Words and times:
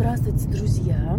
Здравствуйте, 0.00 0.48
друзья! 0.48 1.18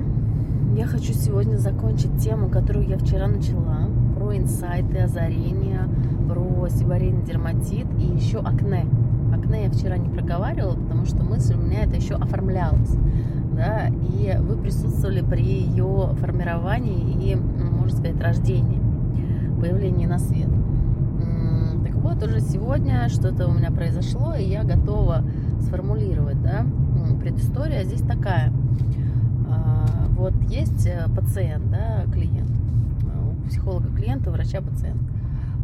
Я 0.78 0.86
хочу 0.86 1.12
сегодня 1.12 1.58
закончить 1.58 2.18
тему, 2.24 2.48
которую 2.48 2.88
я 2.88 2.98
вчера 2.98 3.28
начала, 3.28 3.90
про 4.16 4.38
инсайты, 4.38 5.00
озарения, 5.00 5.90
про 6.30 6.66
сибарейный 6.70 7.22
дерматит 7.22 7.88
и 8.00 8.06
еще 8.06 8.38
акне. 8.38 8.86
Акне 9.36 9.66
я 9.66 9.70
вчера 9.70 9.98
не 9.98 10.08
проговаривала, 10.08 10.76
потому 10.76 11.04
что 11.04 11.24
мысль 11.24 11.56
у 11.56 11.62
меня 11.62 11.84
это 11.84 11.98
еще 11.98 12.16
оформлялась. 12.16 12.96
Да, 13.54 13.90
и 13.90 14.38
вы 14.40 14.56
присутствовали 14.56 15.26
при 15.26 15.44
ее 15.44 16.16
формировании 16.22 17.34
и, 17.34 17.36
можно 17.36 17.98
сказать, 17.98 18.22
рождении, 18.22 18.82
появлении 19.60 20.06
на 20.06 20.20
свет. 20.20 20.48
Так 21.84 21.96
вот, 21.96 22.24
уже 22.24 22.40
сегодня 22.40 23.10
что-то 23.10 23.50
у 23.50 23.52
меня 23.52 23.72
произошло, 23.72 24.36
и 24.36 24.46
я 24.46 24.64
готова 24.64 25.26
сформулировать, 25.60 26.42
да, 26.42 26.66
предыстория 27.20 27.84
здесь 27.84 28.02
такая. 28.02 28.52
А, 29.48 29.86
вот 30.10 30.34
есть 30.50 30.88
э, 30.88 31.08
пациент, 31.16 31.70
да, 31.70 32.06
клиент, 32.12 32.52
у 33.04 33.48
психолога 33.48 33.90
клиента, 33.96 34.30
у 34.30 34.34
врача 34.34 34.62
пациент. 34.62 35.02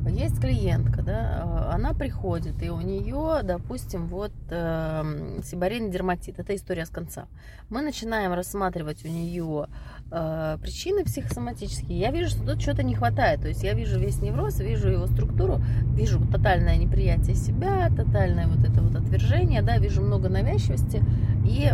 Есть 0.08 0.40
клиентка, 0.40 1.02
да, 1.02 1.42
а, 1.44 1.72
она 1.74 1.94
приходит, 1.94 2.62
и 2.62 2.70
у 2.70 2.80
нее, 2.80 3.42
допустим, 3.44 4.08
вот 4.08 4.32
э, 4.50 5.40
сибарейный 5.44 5.90
дерматит. 5.90 6.40
Это 6.40 6.56
история 6.56 6.86
с 6.86 6.90
конца. 6.90 7.26
Мы 7.70 7.82
начинаем 7.82 8.34
рассматривать 8.34 9.04
у 9.04 9.08
нее 9.08 9.68
э, 10.12 10.58
причины 10.62 11.04
психосоматические. 11.04 12.00
Я 12.00 12.12
вижу, 12.12 12.30
что 12.30 12.46
тут 12.46 12.62
что-то 12.62 12.84
не 12.84 12.96
хватает. 12.96 13.42
То 13.42 13.48
есть 13.48 13.64
я 13.64 13.74
вижу 13.74 14.00
весь 14.00 14.22
невроз, 14.22 14.60
вижу 14.60 14.90
его 14.90 15.08
структуру, 15.08 15.62
вижу 15.94 16.20
тотальное 16.20 16.78
неприятие 16.78 17.36
себя, 17.36 17.90
тотальное 17.90 18.48
вот 18.48 18.64
это 18.64 18.82
вот 18.82 18.96
отвержение, 18.96 19.62
да, 19.62 19.78
вижу 19.78 20.02
много 20.02 20.30
навязчивости 20.30 21.04
и 21.46 21.72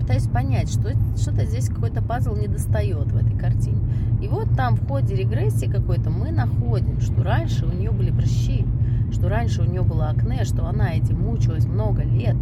пытаюсь 0.00 0.28
понять, 0.28 0.70
что 0.70 0.92
что-то 1.16 1.44
здесь 1.44 1.68
какой-то 1.68 2.02
пазл 2.02 2.36
не 2.36 2.46
достает 2.46 3.10
в 3.10 3.16
этой 3.16 3.36
картине. 3.36 3.80
И 4.22 4.28
вот 4.28 4.54
там 4.56 4.76
в 4.76 4.86
ходе 4.86 5.16
регрессии 5.16 5.66
какой-то 5.66 6.10
мы 6.10 6.30
находим, 6.30 7.00
что 7.00 7.22
раньше 7.22 7.66
у 7.66 7.72
нее 7.72 7.90
были 7.90 8.10
прыщи, 8.10 8.64
что 9.12 9.28
раньше 9.28 9.62
у 9.62 9.64
нее 9.64 9.82
было 9.82 10.08
акне, 10.10 10.44
что 10.44 10.66
она 10.66 10.94
этим 10.94 11.20
мучилась 11.20 11.66
много 11.66 12.02
лет. 12.02 12.36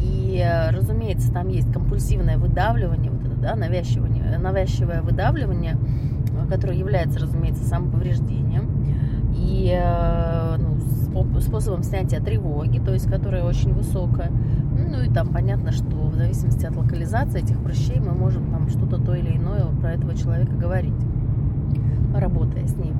И, 0.00 0.44
разумеется, 0.70 1.32
там 1.32 1.48
есть 1.48 1.72
компульсивное 1.72 2.36
выдавливание, 2.36 3.10
да, 3.44 3.54
навязчивание, 3.56 4.38
навязчивое 4.38 5.02
выдавливание, 5.02 5.76
которое 6.48 6.78
является, 6.78 7.20
разумеется, 7.20 7.64
самоповреждением. 7.64 8.70
И 9.36 9.70
э, 9.78 10.56
ну, 10.56 11.40
способом 11.40 11.82
снятия 11.82 12.20
тревоги, 12.20 12.78
то 12.78 12.92
есть 12.92 13.08
которая 13.10 13.44
очень 13.44 13.74
высокая. 13.74 14.30
Ну 14.30 15.02
и 15.02 15.12
там 15.12 15.28
понятно, 15.28 15.72
что 15.72 16.08
в 16.08 16.14
зависимости 16.14 16.64
от 16.64 16.76
локализации 16.76 17.42
этих 17.42 17.62
прыщей 17.62 18.00
мы 18.00 18.12
можем 18.12 18.50
там 18.50 18.68
что-то 18.68 18.98
то 18.98 19.14
или 19.14 19.36
иное 19.36 19.66
про 19.80 19.92
этого 19.92 20.14
человека 20.16 20.52
говорить, 20.52 20.94
работая 22.14 22.66
с 22.66 22.76
ним. 22.76 22.94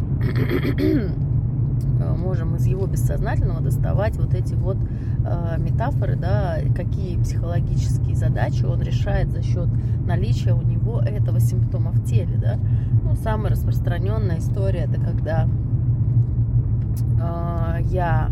Можем 2.17 2.56
из 2.56 2.67
его 2.67 2.86
бессознательного 2.86 3.61
доставать 3.61 4.17
вот 4.17 4.34
эти 4.34 4.55
вот 4.55 4.77
э, 5.25 5.56
метафоры, 5.58 6.17
да, 6.17 6.58
какие 6.75 7.19
психологические 7.19 8.17
задачи 8.17 8.64
он 8.64 8.80
решает 8.80 9.30
за 9.30 9.42
счет 9.42 9.69
наличия 10.06 10.52
у 10.52 10.62
него 10.62 11.00
этого 11.00 11.41
симптома 11.41 11.91
в 11.92 12.05
теле, 12.05 12.36
да. 12.36 12.58
Ну, 13.02 13.14
самая 13.17 13.50
распространенная 13.52 14.39
история 14.39 14.89
это 14.91 15.00
когда 15.00 15.48
э, 17.20 17.78
я 17.91 18.30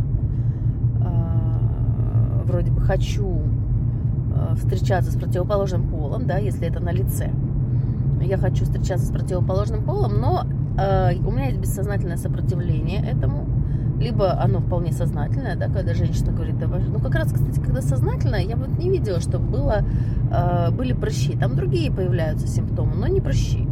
э, 1.01 2.43
вроде 2.45 2.71
бы 2.71 2.81
хочу 2.81 3.41
э, 4.35 4.55
встречаться 4.57 5.13
с 5.13 5.17
противоположным 5.17 5.89
полом, 5.89 6.27
да, 6.27 6.39
если 6.39 6.67
это 6.67 6.81
на 6.81 6.93
лице. 6.93 7.31
Я 8.23 8.39
хочу 8.39 8.65
встречаться 8.65 9.07
с 9.07 9.11
противоположным 9.11 9.83
полом, 9.85 10.21
но 10.21 10.45
э, 10.45 10.62
у 10.75 11.31
меня 11.31 11.47
есть 11.47 11.59
бессознательное 11.59 12.17
сопротивление 12.17 13.05
этому, 13.05 13.47
либо 14.03 14.41
оно 14.41 14.61
вполне 14.61 14.93
сознательное, 14.93 15.57
да, 15.57 15.67
когда 15.67 15.95
женщина 15.95 16.33
говорит, 16.33 16.59
давай, 16.59 16.83
ну 16.83 16.99
как 16.99 17.15
раз, 17.15 17.33
кстати, 17.33 17.61
когда 17.61 17.81
сознательное, 17.81 18.41
я 18.41 18.57
вот 18.57 18.79
не 18.79 18.91
видела, 18.91 19.21
чтобы 19.21 19.47
было, 19.47 19.85
э, 20.31 20.71
были 20.73 20.93
прыщи, 20.93 21.37
там 21.37 21.57
другие 21.57 21.93
появляются 21.93 22.47
симптомы, 22.47 22.97
но 22.97 23.07
не 23.07 23.21
прыщи. 23.21 23.69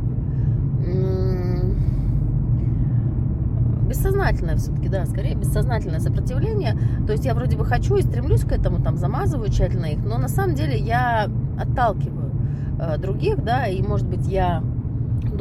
Бессознательное 3.89 4.57
все-таки, 4.57 4.89
да, 4.89 5.05
скорее 5.05 5.35
бессознательное 5.35 5.99
сопротивление. 5.99 6.77
То 7.07 7.13
есть 7.13 7.25
я 7.25 7.35
вроде 7.35 7.57
бы 7.57 7.65
хочу 7.65 7.97
и 7.97 8.03
стремлюсь 8.03 8.43
к 8.43 8.53
этому, 8.53 8.81
там 8.81 8.97
замазываю 8.97 9.51
тщательно 9.51 9.87
их, 9.87 10.05
но 10.05 10.17
на 10.17 10.29
самом 10.29 10.55
деле 10.55 10.79
я 10.79 11.29
отталкиваю 11.59 12.31
э, 12.79 12.99
других, 12.99 13.43
да, 13.43 13.67
и 13.67 13.83
может 13.83 14.07
быть 14.07 14.29
я 14.29 14.63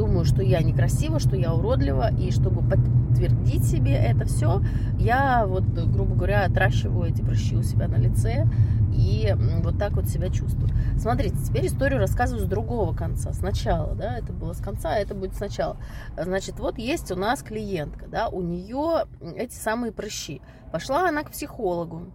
думаю, 0.00 0.24
что 0.24 0.42
я 0.42 0.62
некрасива, 0.62 1.18
что 1.20 1.36
я 1.36 1.52
уродлива, 1.52 2.10
и 2.10 2.30
чтобы 2.30 2.66
подтвердить 2.66 3.64
себе 3.64 3.92
это 3.92 4.24
все, 4.24 4.62
я 4.98 5.44
вот, 5.46 5.64
грубо 5.64 6.14
говоря, 6.14 6.46
отращиваю 6.46 7.10
эти 7.10 7.20
прыщи 7.20 7.54
у 7.54 7.62
себя 7.62 7.86
на 7.86 7.96
лице 7.96 8.46
и 8.94 9.36
вот 9.62 9.78
так 9.78 9.92
вот 9.92 10.06
себя 10.06 10.30
чувствую. 10.30 10.70
Смотрите, 10.96 11.36
теперь 11.46 11.66
историю 11.66 12.00
рассказываю 12.00 12.46
с 12.46 12.48
другого 12.48 12.94
конца, 12.94 13.34
сначала, 13.34 13.94
да, 13.94 14.16
это 14.16 14.32
было 14.32 14.54
с 14.54 14.60
конца, 14.62 14.94
а 14.94 14.96
это 14.96 15.14
будет 15.14 15.34
сначала. 15.34 15.76
Значит, 16.16 16.58
вот 16.58 16.78
есть 16.78 17.10
у 17.10 17.16
нас 17.16 17.42
клиентка, 17.42 18.06
да, 18.08 18.28
у 18.28 18.40
нее 18.40 19.04
эти 19.36 19.54
самые 19.54 19.92
прыщи. 19.92 20.40
Пошла 20.72 21.08
она 21.08 21.24
к 21.24 21.30
психологу, 21.30 22.06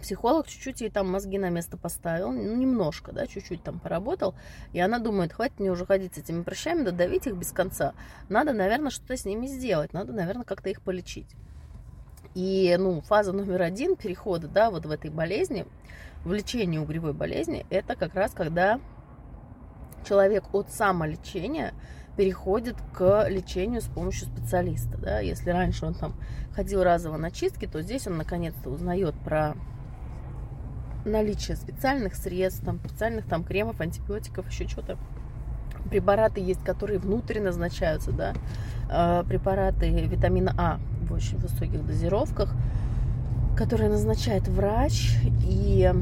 Психолог 0.00 0.46
чуть-чуть 0.46 0.80
ей 0.82 0.90
там 0.90 1.10
мозги 1.10 1.38
на 1.38 1.48
место 1.48 1.76
поставил, 1.76 2.30
ну, 2.30 2.56
немножко, 2.56 3.12
да, 3.12 3.26
чуть-чуть 3.26 3.62
там 3.62 3.78
поработал, 3.80 4.34
и 4.72 4.80
она 4.80 4.98
думает, 4.98 5.32
хватит 5.32 5.58
мне 5.58 5.70
уже 5.70 5.86
ходить 5.86 6.14
с 6.14 6.18
этими 6.18 6.42
прыщами, 6.42 6.82
да 6.82 6.92
давить 6.92 7.26
их 7.26 7.34
без 7.34 7.52
конца. 7.52 7.94
Надо, 8.28 8.52
наверное, 8.52 8.90
что-то 8.90 9.16
с 9.16 9.24
ними 9.24 9.46
сделать, 9.46 9.92
надо, 9.92 10.12
наверное, 10.12 10.44
как-то 10.44 10.68
их 10.68 10.82
полечить. 10.82 11.28
И, 12.34 12.76
ну, 12.78 13.00
фаза 13.00 13.32
номер 13.32 13.62
один 13.62 13.96
перехода, 13.96 14.46
да, 14.48 14.70
вот 14.70 14.84
в 14.84 14.90
этой 14.90 15.10
болезни, 15.10 15.66
в 16.24 16.32
лечении 16.32 16.78
угревой 16.78 17.12
болезни, 17.12 17.64
это 17.70 17.96
как 17.96 18.14
раз 18.14 18.32
когда 18.32 18.80
человек 20.06 20.52
от 20.52 20.70
самолечения 20.70 21.72
переходит 22.16 22.76
к 22.94 23.28
лечению 23.28 23.80
с 23.80 23.86
помощью 23.86 24.26
специалиста. 24.26 24.96
Да? 24.98 25.20
Если 25.20 25.50
раньше 25.50 25.86
он 25.86 25.94
там 25.94 26.14
ходил 26.54 26.82
разово 26.82 27.16
на 27.16 27.30
чистки, 27.30 27.66
то 27.66 27.82
здесь 27.82 28.06
он 28.06 28.16
наконец-то 28.16 28.70
узнает 28.70 29.14
про 29.24 29.54
наличие 31.06 31.56
специальных 31.56 32.14
средств, 32.14 32.64
там, 32.64 32.78
специальных 32.78 33.26
там 33.26 33.44
кремов, 33.44 33.80
антибиотиков, 33.80 34.48
еще 34.50 34.68
что-то. 34.68 34.98
Препараты 35.90 36.40
есть, 36.40 36.64
которые 36.64 36.98
внутрь 36.98 37.40
назначаются, 37.40 38.12
да, 38.12 38.34
э, 38.90 39.24
препараты 39.28 39.88
витамина 39.90 40.54
А 40.58 40.78
в 41.08 41.12
очень 41.12 41.38
высоких 41.38 41.86
дозировках, 41.86 42.52
которые 43.56 43.88
назначает 43.88 44.48
врач, 44.48 45.16
и 45.48 45.92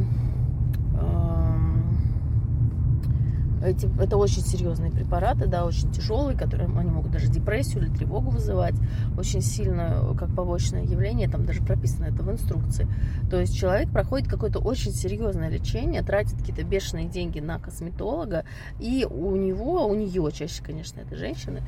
Эти, 3.62 3.88
это 4.00 4.16
очень 4.16 4.42
серьезные 4.42 4.90
препараты, 4.90 5.46
да, 5.46 5.64
очень 5.64 5.90
тяжелые, 5.90 6.36
которые 6.36 6.68
они 6.76 6.90
могут 6.90 7.12
даже 7.12 7.28
депрессию 7.28 7.82
или 7.82 7.90
тревогу 7.90 8.30
вызывать. 8.30 8.74
Очень 9.16 9.42
сильно, 9.42 10.14
как 10.18 10.34
побочное 10.34 10.82
явление, 10.82 11.28
там 11.28 11.44
даже 11.44 11.62
прописано 11.62 12.06
это 12.06 12.22
в 12.22 12.30
инструкции. 12.30 12.86
То 13.30 13.40
есть 13.40 13.56
человек 13.56 13.90
проходит 13.90 14.28
какое-то 14.28 14.58
очень 14.58 14.92
серьезное 14.92 15.48
лечение, 15.48 16.02
тратит 16.02 16.38
какие-то 16.38 16.62
бешеные 16.64 17.06
деньги 17.06 17.40
на 17.40 17.58
косметолога, 17.58 18.44
и 18.78 19.06
у 19.08 19.36
него, 19.36 19.86
у 19.86 19.94
нее 19.94 20.30
чаще, 20.32 20.62
конечно, 20.62 21.00
это 21.00 21.16
женщины, 21.16 21.62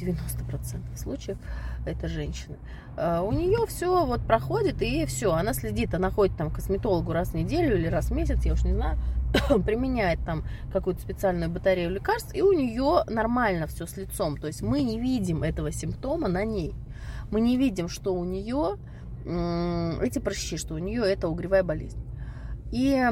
90% 0.00 0.96
случаев 0.96 1.38
это 1.84 2.08
женщины. 2.08 2.56
А 2.96 3.22
у 3.22 3.32
нее 3.32 3.66
все 3.68 4.04
вот 4.06 4.20
проходит, 4.22 4.82
и 4.82 5.06
все, 5.06 5.32
она 5.32 5.52
следит, 5.52 5.94
она 5.94 6.10
ходит 6.10 6.36
там 6.36 6.50
к 6.50 6.56
косметологу 6.56 7.12
раз 7.12 7.28
в 7.28 7.34
неделю 7.34 7.76
или 7.76 7.86
раз 7.86 8.06
в 8.06 8.12
месяц, 8.12 8.44
я 8.44 8.52
уж 8.52 8.64
не 8.64 8.72
знаю, 8.72 8.98
применяет 9.64 10.24
там 10.24 10.44
какую-то 10.72 11.00
специальную 11.00 11.50
батарею 11.50 11.90
лекарств, 11.90 12.34
и 12.34 12.42
у 12.42 12.52
нее 12.52 13.04
нормально 13.08 13.66
все 13.66 13.86
с 13.86 13.96
лицом. 13.96 14.36
То 14.36 14.46
есть 14.46 14.62
мы 14.62 14.82
не 14.82 14.98
видим 14.98 15.42
этого 15.42 15.72
симптома 15.72 16.28
на 16.28 16.44
ней. 16.44 16.74
Мы 17.30 17.40
не 17.40 17.56
видим, 17.56 17.88
что 17.88 18.14
у 18.14 18.24
нее 18.24 18.76
эти 20.02 20.20
прыщи, 20.20 20.56
что 20.56 20.74
у 20.74 20.78
нее 20.78 21.02
это 21.02 21.28
угревая 21.28 21.64
болезнь. 21.64 21.98
И 22.72 23.04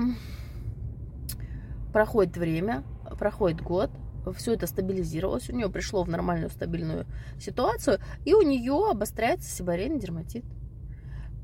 проходит 1.93 2.37
время, 2.37 2.85
проходит 3.19 3.61
год, 3.61 3.91
все 4.37 4.55
это 4.55 4.67
стабилизировалось, 4.67 5.51
у 5.51 5.53
нее 5.53 5.69
пришло 5.69 6.03
в 6.03 6.09
нормальную 6.09 6.51
стабильную 6.51 7.07
ситуацию, 7.39 7.99
и 8.25 8.35
у 8.35 8.43
нее 8.43 8.91
обостряется 8.91 9.51
сибарейный 9.51 9.99
дерматит. 9.99 10.45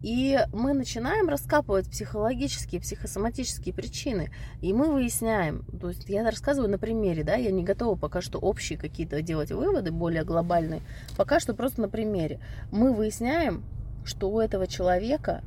И 0.03 0.39
мы 0.53 0.73
начинаем 0.73 1.29
раскапывать 1.29 1.91
психологические, 1.91 2.81
психосоматические 2.81 3.75
причины. 3.75 4.31
И 4.63 4.73
мы 4.73 4.91
выясняем, 4.91 5.65
то 5.79 5.89
есть 5.89 6.09
я 6.09 6.25
рассказываю 6.25 6.71
на 6.71 6.79
примере, 6.79 7.23
да, 7.23 7.35
я 7.35 7.51
не 7.51 7.65
готова 7.65 7.97
пока 7.97 8.23
что 8.23 8.39
общие 8.39 8.79
какие-то 8.79 9.21
делать 9.21 9.53
выводы, 9.53 9.91
более 9.91 10.25
глобальные. 10.25 10.81
Пока 11.17 11.39
что 11.39 11.55
просто 11.55 11.83
на 11.83 11.89
примере. 11.89 12.41
Мы 12.73 12.93
выясняем, 12.95 13.63
что 14.05 14.31
у 14.31 14.41
этого 14.41 14.67
человека 14.67 15.43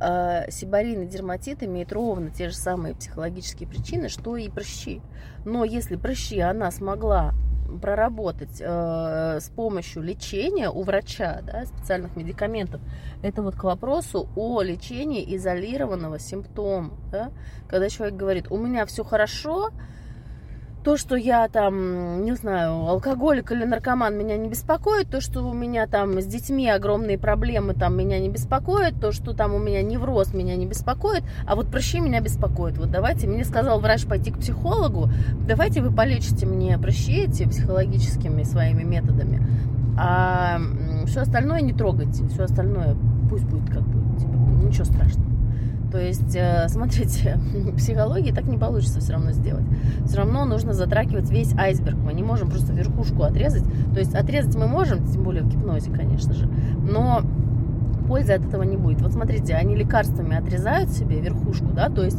э, 0.00 0.50
сибарийный 0.50 1.06
дерматит 1.06 1.62
имеет 1.62 1.92
ровно 1.92 2.30
те 2.30 2.48
же 2.48 2.56
самые 2.56 2.94
психологические 2.94 3.68
причины, 3.68 4.08
что 4.08 4.36
и 4.36 4.48
прыщи. 4.48 5.02
Но 5.44 5.64
если 5.64 5.96
прыщи 5.96 6.40
она 6.40 6.70
смогла 6.70 7.34
проработать 7.80 8.60
э, 8.60 9.40
с 9.40 9.50
помощью 9.50 10.02
лечения 10.02 10.70
у 10.70 10.82
врача, 10.82 11.40
да, 11.42 11.66
специальных 11.66 12.16
медикаментов, 12.16 12.80
это 13.22 13.42
вот 13.42 13.54
к 13.54 13.64
вопросу 13.64 14.28
о 14.36 14.62
лечении 14.62 15.36
изолированного 15.36 16.18
симптома. 16.18 16.94
Да? 17.10 17.30
Когда 17.68 17.88
человек 17.88 18.16
говорит, 18.16 18.50
у 18.50 18.56
меня 18.56 18.86
все 18.86 19.04
хорошо, 19.04 19.70
то, 20.88 20.96
что 20.96 21.16
я 21.16 21.48
там, 21.48 22.24
не 22.24 22.32
знаю, 22.32 22.86
алкоголик 22.86 23.52
или 23.52 23.64
наркоман 23.64 24.16
меня 24.16 24.38
не 24.38 24.48
беспокоит, 24.48 25.10
то, 25.10 25.20
что 25.20 25.46
у 25.46 25.52
меня 25.52 25.86
там 25.86 26.18
с 26.18 26.24
детьми 26.24 26.66
огромные 26.66 27.18
проблемы 27.18 27.74
там 27.74 27.94
меня 27.94 28.18
не 28.18 28.30
беспокоит, 28.30 28.98
то, 28.98 29.12
что 29.12 29.34
там 29.34 29.52
у 29.52 29.58
меня 29.58 29.82
невроз 29.82 30.32
меня 30.32 30.56
не 30.56 30.64
беспокоит, 30.64 31.24
а 31.46 31.56
вот 31.56 31.70
прыщи 31.70 32.00
меня 32.00 32.22
беспокоит. 32.22 32.78
Вот 32.78 32.90
давайте, 32.90 33.26
мне 33.26 33.44
сказал 33.44 33.80
врач 33.80 34.06
пойти 34.06 34.30
к 34.30 34.38
психологу, 34.38 35.10
давайте 35.46 35.82
вы 35.82 35.94
полечите 35.94 36.46
мне 36.46 36.78
прыщи 36.78 37.24
эти 37.24 37.46
психологическими 37.46 38.42
своими 38.44 38.82
методами, 38.82 39.46
а 39.98 40.58
все 41.04 41.20
остальное 41.20 41.60
не 41.60 41.74
трогайте, 41.74 42.26
все 42.28 42.44
остальное 42.44 42.96
пусть 43.28 43.44
будет 43.44 43.68
как 43.68 43.82
будет, 43.82 44.20
типа, 44.20 44.32
ничего 44.64 44.86
страшного. 44.86 45.27
То 45.90 45.98
есть, 45.98 46.34
э, 46.34 46.66
смотрите, 46.68 47.38
психологии 47.76 48.32
так 48.32 48.44
не 48.46 48.58
получится 48.58 49.00
все 49.00 49.14
равно 49.14 49.32
сделать. 49.32 49.64
Все 50.06 50.18
равно 50.18 50.44
нужно 50.44 50.72
затрагивать 50.72 51.30
весь 51.30 51.54
айсберг. 51.54 51.96
Мы 51.96 52.12
не 52.12 52.22
можем 52.22 52.50
просто 52.50 52.72
верхушку 52.72 53.22
отрезать. 53.22 53.64
То 53.92 54.00
есть 54.00 54.14
отрезать 54.14 54.54
мы 54.56 54.66
можем, 54.66 55.06
тем 55.06 55.22
более 55.22 55.42
в 55.42 55.48
гипнозе, 55.48 55.90
конечно 55.90 56.34
же. 56.34 56.46
Но 56.46 57.22
пользы 58.08 58.32
от 58.32 58.44
этого 58.44 58.62
не 58.62 58.76
будет. 58.76 59.02
Вот 59.02 59.12
смотрите, 59.12 59.54
они 59.54 59.76
лекарствами 59.76 60.36
отрезают 60.36 60.90
себе 60.90 61.20
верхушку, 61.20 61.66
да, 61.74 61.90
то 61.90 62.02
есть 62.02 62.18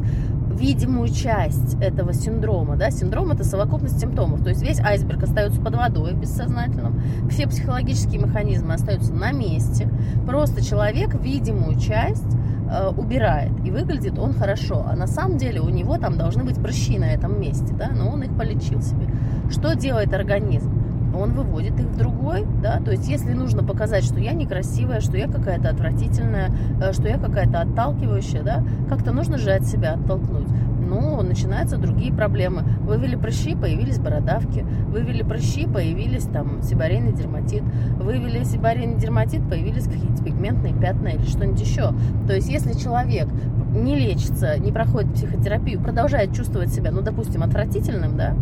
видимую 0.60 1.10
часть 1.10 1.75
этого 1.81 2.13
синдрома, 2.13 2.75
да, 2.75 2.92
синдром 2.92 3.31
это 3.31 3.44
совокупность 3.44 4.00
симптомов, 4.00 4.44
то 4.44 4.50
есть 4.50 4.62
весь 4.62 4.80
айсберг 4.80 5.24
остается 5.24 5.60
под 5.62 5.75
водой 5.75 6.13
в 6.13 6.19
бессознательном, 6.19 7.01
все 7.30 7.48
психологические 7.48 8.21
механизмы 8.21 8.74
остаются 8.74 9.13
на 9.13 9.31
месте, 9.31 9.89
просто 10.25 10.63
человек 10.63 11.16
видимую 11.16 11.80
часть 11.80 12.36
Э, 12.71 12.89
убирает, 12.95 13.51
и 13.66 13.71
выглядит 13.71 14.19
он 14.19 14.33
хорошо. 14.33 14.86
А 14.88 14.95
на 14.95 15.07
самом 15.07 15.38
деле 15.38 15.60
у 15.60 15.69
него 15.69 15.98
там 15.98 16.18
должны 16.18 16.44
быть 16.44 16.62
прыщи 16.62 17.00
на 17.00 17.12
этом 17.12 17.42
месте, 17.42 17.74
да, 17.74 17.89
но 17.89 18.10
он 18.10 18.21
их 18.21 18.38
полечил 18.38 18.81
себе. 18.81 19.07
Что 19.50 19.75
делает 19.75 20.13
организм? 20.13 20.71
он 21.12 21.31
выводит 21.31 21.77
их 21.80 21.88
в 21.88 21.98
другой, 21.98 22.45
да, 22.62 22.80
то 22.80 22.92
есть 22.92 23.07
если 23.10 23.33
нужно 23.33 23.63
показать, 23.63 24.06
что 24.06 24.19
я 24.19 24.31
некрасивая, 24.33 25.01
что 25.01 25.18
я 25.18 25.27
какая-то 25.27 25.69
отвратительная, 25.69 26.51
э, 26.80 26.94
что 26.94 27.07
я 27.07 27.18
какая-то 27.18 27.62
отталкивающая, 27.62 28.44
да, 28.44 28.63
как-то 28.88 29.12
нужно 29.12 29.38
же 29.38 29.51
от 29.51 29.66
себя 29.66 29.94
оттолкнуть 29.94 30.48
ну, 30.89 31.21
начинаются 31.21 31.77
другие 31.77 32.12
проблемы. 32.12 32.63
Вывели 32.81 33.15
прыщи, 33.15 33.56
появились 33.56 34.00
бородавки. 34.00 34.65
Вывели 34.88 35.24
прыщи, 35.24 35.68
появились 35.68 36.25
там 36.25 36.62
сибарейный 36.63 37.13
дерматит. 37.13 37.63
Вывели 38.00 38.44
сибарейный 38.44 38.97
дерматит, 38.97 39.47
появились 39.47 39.86
какие-то 39.86 40.24
пигментные 40.24 40.74
пятна 40.74 41.09
или 41.09 41.25
что-нибудь 41.25 41.62
еще. 41.62 41.94
То 42.27 42.33
есть, 42.33 42.50
если 42.50 42.74
человек 42.74 43.27
не 43.74 43.95
лечится, 43.95 44.57
не 44.57 44.71
проходит 44.71 45.13
психотерапию, 45.13 45.80
продолжает 45.80 46.33
чувствовать 46.33 46.74
себя, 46.74 46.92
ну, 46.92 47.01
допустим, 47.01 47.44
отвратительным, 47.44 48.18
да, 48.18 48.35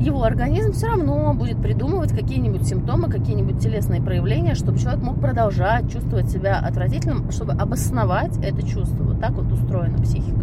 его 0.00 0.24
организм 0.24 0.72
все 0.72 0.86
равно 0.86 1.34
будет 1.34 1.60
придумывать 1.60 2.12
какие-нибудь 2.12 2.66
симптомы, 2.66 3.10
какие-нибудь 3.10 3.60
телесные 3.62 4.00
проявления, 4.00 4.54
чтобы 4.54 4.78
человек 4.78 5.02
мог 5.02 5.20
продолжать 5.20 5.92
чувствовать 5.92 6.30
себя 6.30 6.58
отвратительным, 6.58 7.30
чтобы 7.30 7.52
обосновать 7.52 8.34
это 8.42 8.66
чувство. 8.66 9.04
Вот 9.04 9.20
так 9.20 9.32
вот 9.32 9.52
устроена 9.52 9.98
психика. 9.98 10.40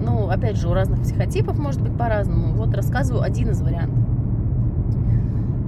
Ну, 0.00 0.28
опять 0.28 0.56
же, 0.56 0.68
у 0.68 0.74
разных 0.74 1.02
психотипов 1.02 1.58
может 1.58 1.80
быть 1.80 1.96
по-разному. 1.96 2.54
Вот 2.54 2.74
рассказываю 2.74 3.22
один 3.22 3.50
из 3.50 3.60
вариантов. 3.60 4.09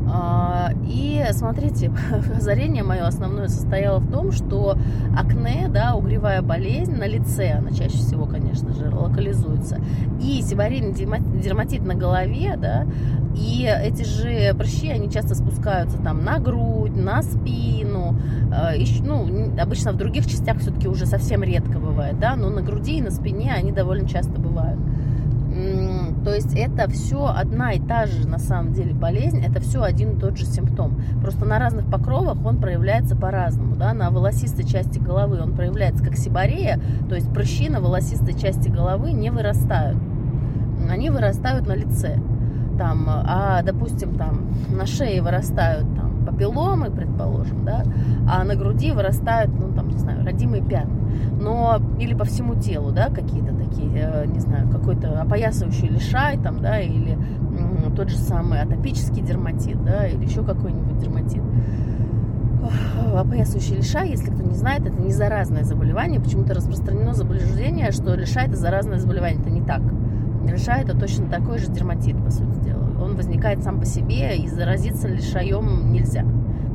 А, 0.08 0.70
и 0.86 1.24
смотрите, 1.32 1.92
озарение 2.36 2.82
мое 2.82 3.06
основное 3.06 3.48
состояло 3.48 3.98
в 3.98 4.10
том, 4.10 4.32
что 4.32 4.76
акне, 5.16 5.68
да, 5.68 5.94
угревая 5.94 6.42
болезнь 6.42 6.94
на 6.96 7.06
лице, 7.06 7.52
она 7.52 7.70
чаще 7.70 7.98
всего, 7.98 8.26
конечно 8.26 8.72
же, 8.72 8.90
локализуется, 8.90 9.78
и 10.20 10.42
сибарийный 10.42 10.92
дерматит 10.92 11.84
на 11.84 11.94
голове, 11.94 12.56
да, 12.56 12.86
и 13.34 13.66
эти 13.66 14.02
же 14.04 14.54
прыщи, 14.54 14.88
они 14.88 15.10
часто 15.10 15.34
спускаются 15.34 15.98
там 15.98 16.24
на 16.24 16.38
грудь, 16.38 16.94
на 16.94 17.22
спину, 17.22 18.18
э, 18.52 18.84
ну, 19.04 19.52
обычно 19.58 19.92
в 19.92 19.96
других 19.96 20.26
частях 20.26 20.58
все-таки 20.58 20.88
уже 20.88 21.06
совсем 21.06 21.42
редко 21.42 21.78
бывает, 21.78 22.18
да, 22.18 22.36
но 22.36 22.50
на 22.50 22.60
груди 22.60 22.98
и 22.98 23.02
на 23.02 23.10
спине 23.10 23.52
они 23.54 23.72
довольно 23.72 24.08
часто 24.08 24.40
бывают. 24.40 24.78
То 26.24 26.32
есть 26.34 26.56
это 26.56 26.88
все 26.88 27.26
одна 27.26 27.72
и 27.72 27.80
та 27.80 28.06
же 28.06 28.28
на 28.28 28.38
самом 28.38 28.72
деле 28.72 28.94
болезнь, 28.94 29.44
это 29.44 29.60
все 29.60 29.82
один 29.82 30.16
и 30.16 30.20
тот 30.20 30.36
же 30.36 30.46
симптом. 30.46 31.00
Просто 31.20 31.44
на 31.44 31.58
разных 31.58 31.86
покровах 31.90 32.36
он 32.44 32.58
проявляется 32.58 33.16
по-разному. 33.16 33.76
Да? 33.76 33.92
На 33.92 34.10
волосистой 34.10 34.64
части 34.64 34.98
головы 34.98 35.40
он 35.42 35.54
проявляется 35.54 36.04
как 36.04 36.16
сибарея, 36.16 36.80
то 37.08 37.14
есть 37.14 37.32
прыщи 37.32 37.68
на 37.68 37.80
волосистой 37.80 38.34
части 38.34 38.68
головы 38.68 39.12
не 39.12 39.30
вырастают. 39.30 39.98
Они 40.88 41.10
вырастают 41.10 41.66
на 41.66 41.74
лице. 41.74 42.18
Там, 42.78 43.04
а, 43.08 43.62
допустим, 43.62 44.16
там 44.16 44.48
на 44.68 44.86
шее 44.86 45.22
вырастают 45.22 45.86
там, 45.94 46.24
папилломы, 46.24 46.90
предположим, 46.90 47.64
да, 47.64 47.84
а 48.28 48.42
на 48.44 48.56
груди 48.56 48.92
вырастают, 48.92 49.52
ну, 49.58 49.72
там, 49.74 49.88
не 49.88 49.98
знаю, 49.98 50.24
родимые 50.24 50.62
пятна 50.62 51.01
но 51.40 51.80
или 51.98 52.14
по 52.14 52.24
всему 52.24 52.54
телу, 52.54 52.92
да, 52.92 53.08
какие-то 53.08 53.54
такие, 53.54 53.90
э, 53.94 54.26
не 54.26 54.38
знаю, 54.38 54.68
какой-то 54.68 55.20
опоясывающий 55.20 55.88
лишай 55.88 56.38
там, 56.38 56.60
да, 56.60 56.80
или 56.80 57.18
тот 57.96 58.08
же 58.08 58.16
самый 58.16 58.60
атопический 58.60 59.22
дерматит, 59.22 59.82
да, 59.84 60.06
или 60.06 60.24
еще 60.24 60.42
какой-нибудь 60.42 60.98
дерматит. 60.98 61.42
Опоясывающий 63.14 63.76
лишай, 63.76 64.10
если 64.10 64.30
кто 64.30 64.42
не 64.42 64.54
знает, 64.54 64.86
это 64.86 65.00
не 65.00 65.10
заразное 65.10 65.64
заболевание. 65.64 66.20
Почему-то 66.20 66.54
распространено 66.54 67.12
заблуждение, 67.12 67.90
что 67.90 68.14
лишай 68.14 68.46
это 68.46 68.56
заразное 68.56 68.98
заболевание. 68.98 69.40
Это 69.40 69.50
не 69.50 69.62
так. 69.62 69.82
Лишай 70.48 70.82
это 70.82 70.96
точно 70.96 71.26
такой 71.26 71.58
же 71.58 71.66
дерматит, 71.66 72.22
по 72.24 72.30
сути 72.30 72.60
дела. 72.64 72.88
Он 73.02 73.16
возникает 73.16 73.62
сам 73.62 73.80
по 73.80 73.86
себе, 73.86 74.36
и 74.36 74.48
заразиться 74.48 75.08
лишаем 75.08 75.92
нельзя. 75.92 76.24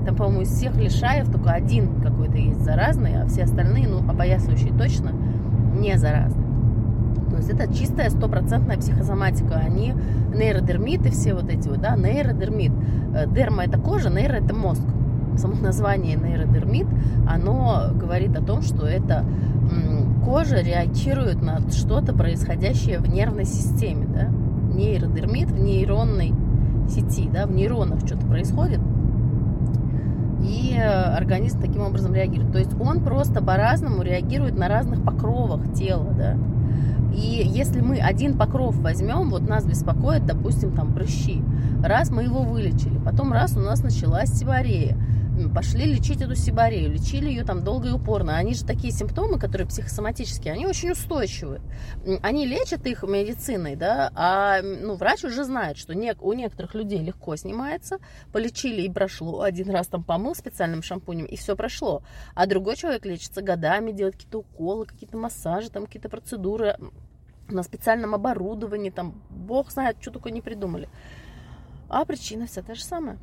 Там, 0.07 0.15
по-моему, 0.15 0.43
из 0.43 0.51
всех 0.51 0.77
лишаев 0.77 1.29
только 1.29 1.51
один 1.51 2.01
какой-то 2.01 2.37
есть 2.37 2.63
заразный, 2.63 3.21
а 3.21 3.27
все 3.27 3.43
остальные, 3.43 3.89
ну, 3.89 4.09
опоясывающие 4.09 4.71
точно 4.71 5.11
не 5.77 5.97
заразны. 5.97 6.45
То 7.29 7.35
есть 7.35 7.49
это 7.49 7.73
чистая 7.73 8.09
стопроцентная 8.09 8.77
психосоматика. 8.77 9.55
Они 9.55 9.93
нейродермиты 10.33 11.11
все 11.11 11.33
вот 11.33 11.49
эти 11.49 11.67
вот, 11.67 11.81
да, 11.81 11.97
нейродермит. 11.97 12.71
Э, 13.13 13.27
дерма 13.29 13.65
это 13.65 13.77
кожа, 13.77 14.09
нейро 14.09 14.35
это 14.35 14.55
мозг. 14.55 14.81
Само 15.35 15.55
название 15.55 16.15
нейродермит, 16.15 16.87
оно 17.29 17.89
говорит 17.93 18.37
о 18.37 18.41
том, 18.41 18.61
что 18.61 18.87
это 18.87 19.25
кожа 20.23 20.61
реагирует 20.61 21.41
на 21.41 21.69
что-то 21.69 22.13
происходящее 22.13 22.99
в 22.99 23.09
нервной 23.09 23.43
системе, 23.43 24.07
да. 24.07 24.29
Нейродермит 24.73 25.51
в 25.51 25.59
нейронной 25.59 26.33
сети, 26.89 27.29
да, 27.29 27.45
в 27.45 27.51
нейронах 27.51 27.99
что-то 28.05 28.25
происходит, 28.25 28.79
и 30.41 30.75
э, 30.77 30.83
организм 30.83 31.59
таким 31.59 31.81
образом 31.81 32.13
реагирует. 32.13 32.51
То 32.51 32.59
есть 32.59 32.71
он 32.79 33.03
просто 33.03 33.41
по-разному 33.41 34.01
реагирует 34.03 34.57
на 34.57 34.67
разных 34.67 35.03
покровах 35.03 35.73
тела, 35.73 36.13
да. 36.17 36.37
И 37.15 37.41
если 37.43 37.81
мы 37.81 37.97
один 37.97 38.37
покров 38.37 38.75
возьмем, 38.77 39.29
вот 39.29 39.47
нас 39.47 39.65
беспокоит, 39.65 40.25
допустим, 40.25 40.71
там 40.71 40.93
прыщи, 40.93 41.41
раз 41.83 42.11
мы 42.11 42.23
его 42.23 42.43
вылечили, 42.43 42.99
потом 43.03 43.33
раз 43.33 43.57
у 43.57 43.59
нас 43.59 43.81
началась 43.81 44.29
сибарея, 44.29 44.95
пошли 45.53 45.85
лечить 45.85 46.21
эту 46.21 46.35
сибарею, 46.35 46.91
лечили 46.91 47.29
ее 47.29 47.43
там 47.43 47.63
долго 47.63 47.89
и 47.89 47.91
упорно. 47.91 48.37
Они 48.37 48.53
же 48.53 48.65
такие 48.65 48.91
симптомы, 48.91 49.39
которые 49.39 49.67
психосоматические, 49.67 50.53
они 50.53 50.65
очень 50.65 50.91
устойчивы. 50.91 51.61
Они 52.21 52.45
лечат 52.45 52.85
их 52.87 53.03
медициной, 53.03 53.75
да, 53.75 54.11
а 54.15 54.61
ну, 54.61 54.95
врач 54.95 55.23
уже 55.23 55.43
знает, 55.43 55.77
что 55.77 55.93
не, 55.93 56.15
у 56.19 56.33
некоторых 56.33 56.73
людей 56.75 56.99
легко 56.99 57.35
снимается, 57.35 57.99
полечили 58.31 58.81
и 58.81 58.89
прошло, 58.89 59.41
один 59.41 59.69
раз 59.69 59.87
там 59.87 60.03
помыл 60.03 60.35
специальным 60.35 60.81
шампунем, 60.81 61.25
и 61.25 61.35
все 61.35 61.55
прошло. 61.55 62.03
А 62.33 62.45
другой 62.47 62.75
человек 62.75 63.05
лечится 63.05 63.41
годами, 63.41 63.91
делает 63.91 64.15
какие-то 64.15 64.39
уколы, 64.39 64.85
какие-то 64.85 65.17
массажи, 65.17 65.69
там 65.69 65.85
какие-то 65.85 66.09
процедуры 66.09 66.77
на 67.49 67.63
специальном 67.63 68.13
оборудовании, 68.15 68.89
там, 68.89 69.21
бог 69.29 69.71
знает, 69.71 69.97
что 70.01 70.11
такое 70.11 70.33
не 70.33 70.41
придумали. 70.41 70.89
А 71.89 72.03
причина 72.05 72.47
вся 72.47 72.61
та 72.61 72.73
же 72.75 72.83
самая. 72.83 73.17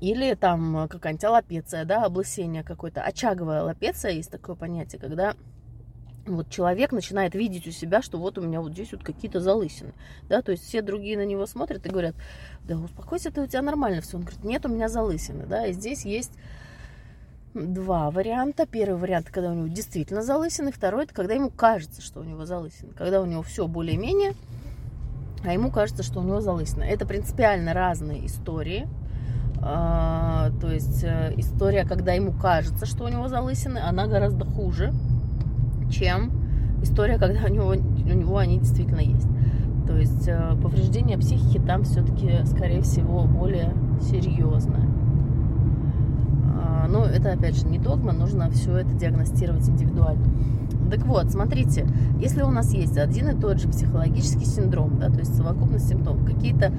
Или 0.00 0.34
там 0.34 0.88
какая-нибудь 0.88 1.24
аллопеция, 1.24 1.84
да, 1.84 2.04
облысение 2.04 2.62
какое-то. 2.62 3.02
Очаговая 3.02 3.62
аллопеция, 3.62 4.12
есть 4.12 4.30
такое 4.30 4.54
понятие, 4.54 5.00
когда 5.00 5.34
вот 6.26 6.48
человек 6.50 6.92
начинает 6.92 7.34
видеть 7.34 7.66
у 7.66 7.70
себя, 7.70 8.02
что 8.02 8.18
вот 8.18 8.38
у 8.38 8.42
меня 8.42 8.60
вот 8.60 8.72
здесь 8.72 8.92
вот 8.92 9.02
какие-то 9.02 9.40
залысины, 9.40 9.92
да, 10.28 10.42
то 10.42 10.52
есть 10.52 10.64
все 10.64 10.82
другие 10.82 11.16
на 11.16 11.24
него 11.24 11.46
смотрят 11.46 11.84
и 11.86 11.88
говорят, 11.88 12.14
да 12.64 12.76
успокойся, 12.76 13.32
ты 13.32 13.40
у 13.40 13.46
тебя 13.46 13.62
нормально 13.62 14.00
все, 14.00 14.16
он 14.16 14.22
говорит, 14.22 14.44
нет, 14.44 14.64
у 14.66 14.68
меня 14.68 14.88
залысины, 14.88 15.46
да, 15.46 15.66
и 15.66 15.72
здесь 15.72 16.04
есть 16.04 16.32
два 17.54 18.10
варианта. 18.10 18.66
Первый 18.66 18.98
вариант, 18.98 19.30
когда 19.30 19.50
у 19.50 19.54
него 19.54 19.68
действительно 19.68 20.22
залысины. 20.22 20.72
Второй, 20.72 21.04
это 21.04 21.14
когда 21.14 21.34
ему 21.34 21.50
кажется, 21.50 22.02
что 22.02 22.20
у 22.20 22.24
него 22.24 22.46
залысины. 22.46 22.92
Когда 22.92 23.20
у 23.20 23.26
него 23.26 23.42
все 23.42 23.66
более-менее, 23.66 24.34
а 25.44 25.52
ему 25.52 25.70
кажется, 25.70 26.02
что 26.02 26.20
у 26.20 26.22
него 26.22 26.40
залысина. 26.40 26.84
Это 26.84 27.06
принципиально 27.06 27.72
разные 27.72 28.26
истории. 28.26 28.88
А, 29.62 30.50
то 30.60 30.70
есть 30.70 31.04
э, 31.04 31.34
история, 31.36 31.84
когда 31.84 32.12
ему 32.12 32.32
кажется, 32.32 32.86
что 32.86 33.04
у 33.04 33.08
него 33.08 33.28
залысины, 33.28 33.78
она 33.78 34.06
гораздо 34.06 34.44
хуже, 34.46 34.92
чем 35.90 36.32
история, 36.82 37.18
когда 37.18 37.44
у 37.44 37.48
него, 37.48 37.68
у 37.68 38.14
него 38.14 38.38
они 38.38 38.58
действительно 38.58 39.00
есть. 39.00 39.28
То 39.86 39.96
есть 39.96 40.26
э, 40.28 40.56
повреждение 40.62 41.18
психики 41.18 41.58
там 41.58 41.84
все-таки, 41.84 42.44
скорее 42.46 42.80
всего, 42.80 43.24
более 43.24 43.74
серьезное. 44.00 44.88
А, 46.46 46.86
но 46.88 47.04
это, 47.04 47.32
опять 47.32 47.56
же, 47.56 47.66
не 47.66 47.78
догма, 47.78 48.12
нужно 48.12 48.50
все 48.50 48.78
это 48.78 48.94
диагностировать 48.94 49.68
индивидуально. 49.68 50.24
Так 50.90 51.04
вот, 51.06 51.30
смотрите, 51.30 51.86
если 52.18 52.42
у 52.42 52.50
нас 52.50 52.72
есть 52.72 52.96
один 52.96 53.28
и 53.28 53.40
тот 53.40 53.60
же 53.60 53.68
психологический 53.68 54.44
синдром, 54.44 54.98
да, 54.98 55.08
то 55.08 55.18
есть 55.18 55.36
совокупность 55.36 55.88
симптомов, 55.88 56.24
какие-то, 56.24 56.72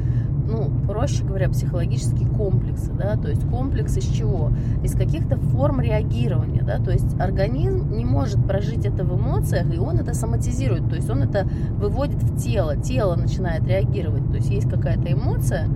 ну, 0.51 0.70
проще 0.86 1.24
говоря, 1.24 1.50
психологические 1.50 2.27
комплексы, 2.27 2.91
да, 2.91 3.15
то 3.15 3.29
есть 3.29 3.48
комплекс 3.50 3.98
из 3.98 4.05
чего? 4.05 4.51
Из 4.84 4.93
каких-то 4.93 5.38
форм 5.38 5.81
реагирования, 5.81 6.62
да, 6.62 6.77
то 6.77 6.91
есть 6.91 7.20
организм 7.20 7.91
не 7.91 8.05
может 8.05 8.46
прожить 8.46 8.86
это 8.86 9.03
в 9.03 9.17
эмоциях, 9.17 9.74
и 9.74 9.77
он 9.77 9.98
это 9.98 10.13
соматизирует, 10.13 10.89
то 10.89 10.96
есть 10.96 11.10
он 11.10 11.24
это 11.24 11.48
выводит 11.77 12.22
в 12.22 12.38
тело, 12.38 12.75
тело 12.75 13.15
начинает 13.15 13.65
реагировать, 13.65 14.29
то 14.29 14.36
есть 14.36 14.50
есть 14.50 14.70
какая-то 14.70 15.12
эмоция, 15.12 15.67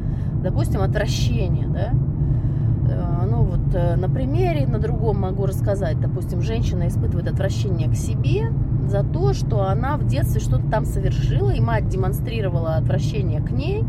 допустим, 0.44 0.82
отвращение, 0.82 1.68
да, 1.68 1.92
Э, 2.90 3.26
ну 3.30 3.44
вот 3.44 3.74
э, 3.74 3.96
на 3.96 4.10
примере, 4.10 4.68
на 4.68 4.80
другом 4.80 5.22
могу 5.22 5.46
рассказать. 5.46 6.00
Допустим, 6.00 6.42
женщина 6.42 6.88
испытывает 6.88 7.28
отвращение 7.28 7.90
к 7.90 7.96
себе 7.96 8.52
за 8.88 9.04
то, 9.04 9.34
что 9.34 9.68
она 9.68 9.98
в 9.98 10.06
детстве 10.06 10.40
что-то 10.40 10.70
там 10.70 10.86
совершила, 10.86 11.52
и 11.52 11.60
мать 11.60 11.88
демонстрировала 11.88 12.76
отвращение 12.76 13.42
к 13.42 13.52
ней. 13.52 13.84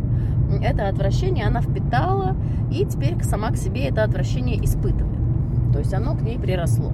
Это 0.63 0.89
отвращение 0.89 1.47
она 1.47 1.61
впитала, 1.61 2.37
и 2.71 2.85
теперь 2.85 3.23
сама 3.23 3.51
к 3.51 3.57
себе 3.57 3.89
это 3.89 4.03
отвращение 4.03 4.63
испытывает. 4.65 5.19
То 5.73 5.79
есть 5.79 5.93
оно 5.93 6.15
к 6.15 6.23
ней 6.23 6.39
приросло. 6.39 6.93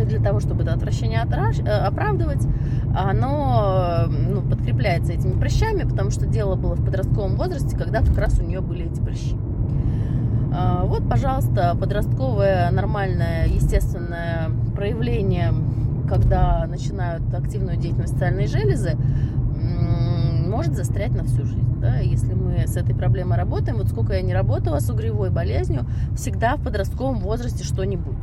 И 0.00 0.04
для 0.04 0.20
того, 0.20 0.40
чтобы 0.40 0.62
это 0.62 0.72
отвращение 0.72 1.20
э, 1.20 1.70
оправдывать, 1.70 2.46
оно 2.94 4.06
ну, 4.08 4.42
подкрепляется 4.42 5.12
этими 5.12 5.38
прыщами, 5.38 5.82
потому 5.82 6.10
что 6.10 6.26
дело 6.26 6.54
было 6.54 6.74
в 6.74 6.84
подростковом 6.84 7.36
возрасте, 7.36 7.76
когда 7.76 8.00
как 8.00 8.16
раз 8.16 8.38
у 8.38 8.44
нее 8.44 8.60
были 8.60 8.90
эти 8.90 9.00
прыщи. 9.00 9.36
А, 10.52 10.84
вот, 10.84 11.08
пожалуйста, 11.08 11.76
подростковое 11.80 12.70
нормальное, 12.70 13.46
естественное 13.46 14.50
проявление, 14.74 15.52
когда 16.08 16.66
начинают 16.66 17.22
активную 17.32 17.76
деятельность 17.76 18.14
социальной 18.14 18.46
железы, 18.46 18.96
может 20.50 20.74
застрять 20.74 21.12
на 21.12 21.24
всю 21.24 21.44
жизнь. 21.44 21.80
Да? 21.80 21.98
Если 21.98 22.34
мы 22.34 22.66
с 22.66 22.76
этой 22.76 22.94
проблемой 22.94 23.38
работаем, 23.38 23.78
вот 23.78 23.88
сколько 23.88 24.14
я 24.14 24.22
не 24.22 24.34
работала 24.34 24.80
с 24.80 24.90
угревой 24.90 25.30
болезнью, 25.30 25.86
всегда 26.16 26.56
в 26.56 26.62
подростковом 26.62 27.20
возрасте 27.20 27.64
что-нибудь. 27.64 28.18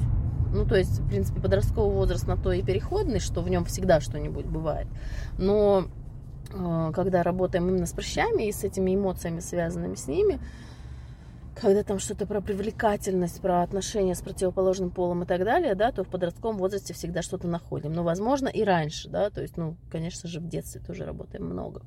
Ну, 0.54 0.66
то 0.66 0.76
есть, 0.76 1.00
в 1.00 1.08
принципе, 1.08 1.42
подростковый 1.42 1.94
возраст 1.96 2.28
на 2.28 2.38
то 2.38 2.52
и 2.52 2.62
переходный, 2.62 3.20
что 3.20 3.42
в 3.42 3.50
нем 3.50 3.66
всегда 3.66 4.00
что-нибудь 4.00 4.46
бывает. 4.46 4.88
Но 5.38 5.86
э, 6.54 6.92
когда 6.94 7.24
работаем 7.24 7.68
именно 7.68 7.86
с 7.86 7.94
прыщами 7.94 8.48
и 8.48 8.52
с 8.52 8.64
этими 8.64 8.96
эмоциями, 8.96 9.40
связанными 9.40 9.96
с 9.96 10.08
ними, 10.08 10.40
когда 11.60 11.84
там 11.84 12.00
что-то 12.00 12.26
про 12.26 12.42
привлекательность, 12.42 13.42
про 13.42 13.64
отношения 13.64 14.16
с 14.16 14.22
противоположным 14.22 14.92
полом 14.92 15.24
и 15.24 15.26
так 15.26 15.44
далее, 15.44 15.76
да, 15.76 15.92
то 15.92 16.04
в 16.04 16.08
подростковом 16.08 16.58
возрасте 16.58 16.94
всегда 16.94 17.22
что-то 17.22 17.48
находим. 17.48 17.94
Но, 17.94 18.04
возможно, 18.04 18.48
и 18.48 18.64
раньше, 18.64 19.10
да, 19.10 19.30
то 19.30 19.42
есть, 19.42 19.58
ну, 19.58 19.76
конечно 19.92 20.30
же, 20.30 20.40
в 20.40 20.48
детстве 20.48 20.82
тоже 20.82 21.06
работаем 21.06 21.46
много. 21.46 21.82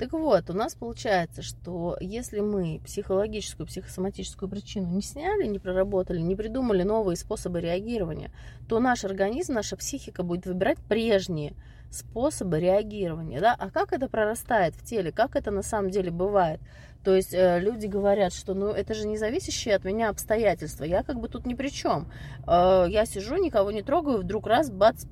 Так 0.00 0.14
вот, 0.14 0.48
у 0.48 0.54
нас 0.54 0.74
получается, 0.74 1.42
что 1.42 1.98
если 2.00 2.40
мы 2.40 2.80
психологическую, 2.86 3.66
психосоматическую 3.66 4.48
причину 4.48 4.86
не 4.88 5.02
сняли, 5.02 5.46
не 5.46 5.58
проработали, 5.58 6.20
не 6.20 6.34
придумали 6.34 6.84
новые 6.84 7.18
способы 7.18 7.60
реагирования, 7.60 8.30
то 8.66 8.80
наш 8.80 9.04
организм, 9.04 9.52
наша 9.52 9.76
психика 9.76 10.22
будет 10.22 10.46
выбирать 10.46 10.78
прежние 10.88 11.52
способы 11.90 12.60
реагирования. 12.60 13.40
Да? 13.40 13.54
А 13.58 13.68
как 13.68 13.92
это 13.92 14.08
прорастает 14.08 14.74
в 14.74 14.82
теле, 14.86 15.12
как 15.12 15.36
это 15.36 15.50
на 15.50 15.62
самом 15.62 15.90
деле 15.90 16.10
бывает? 16.10 16.62
То 17.04 17.14
есть 17.14 17.34
э, 17.34 17.60
люди 17.60 17.86
говорят, 17.86 18.32
что 18.32 18.54
ну 18.54 18.68
это 18.68 18.94
же 18.94 19.06
не 19.06 19.18
зависящие 19.18 19.76
от 19.76 19.84
меня 19.84 20.08
обстоятельства, 20.08 20.84
я 20.84 21.02
как 21.02 21.20
бы 21.20 21.28
тут 21.28 21.44
ни 21.44 21.52
при 21.52 21.68
чем. 21.68 22.10
Э, 22.46 22.86
я 22.88 23.04
сижу, 23.04 23.36
никого 23.36 23.70
не 23.70 23.82
трогаю, 23.82 24.22
вдруг 24.22 24.46
раз, 24.46 24.70
бац, 24.70 25.04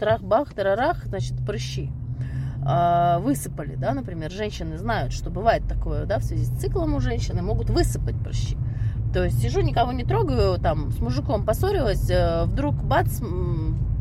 трах-бах, 0.00 0.52
тарарах, 0.52 1.04
значит, 1.04 1.36
прыщи 1.46 1.92
э, 2.66 3.18
высыпали, 3.20 3.76
да, 3.76 3.94
например, 3.94 4.30
женщины 4.30 4.78
знают, 4.78 5.12
что 5.12 5.30
бывает 5.30 5.62
такое, 5.68 6.06
да, 6.06 6.18
в 6.18 6.24
связи 6.24 6.44
с 6.44 6.58
циклом 6.58 6.94
у 6.94 7.00
женщины 7.00 7.42
могут 7.42 7.70
высыпать 7.70 8.16
прыщи. 8.16 8.56
То 9.12 9.24
есть 9.24 9.40
сижу, 9.40 9.60
никого 9.62 9.92
не 9.92 10.04
трогаю, 10.04 10.58
там, 10.58 10.90
с 10.90 10.98
мужиком 10.98 11.44
поссорилась, 11.44 12.10
э, 12.10 12.44
вдруг 12.44 12.74
бац, 12.82 13.20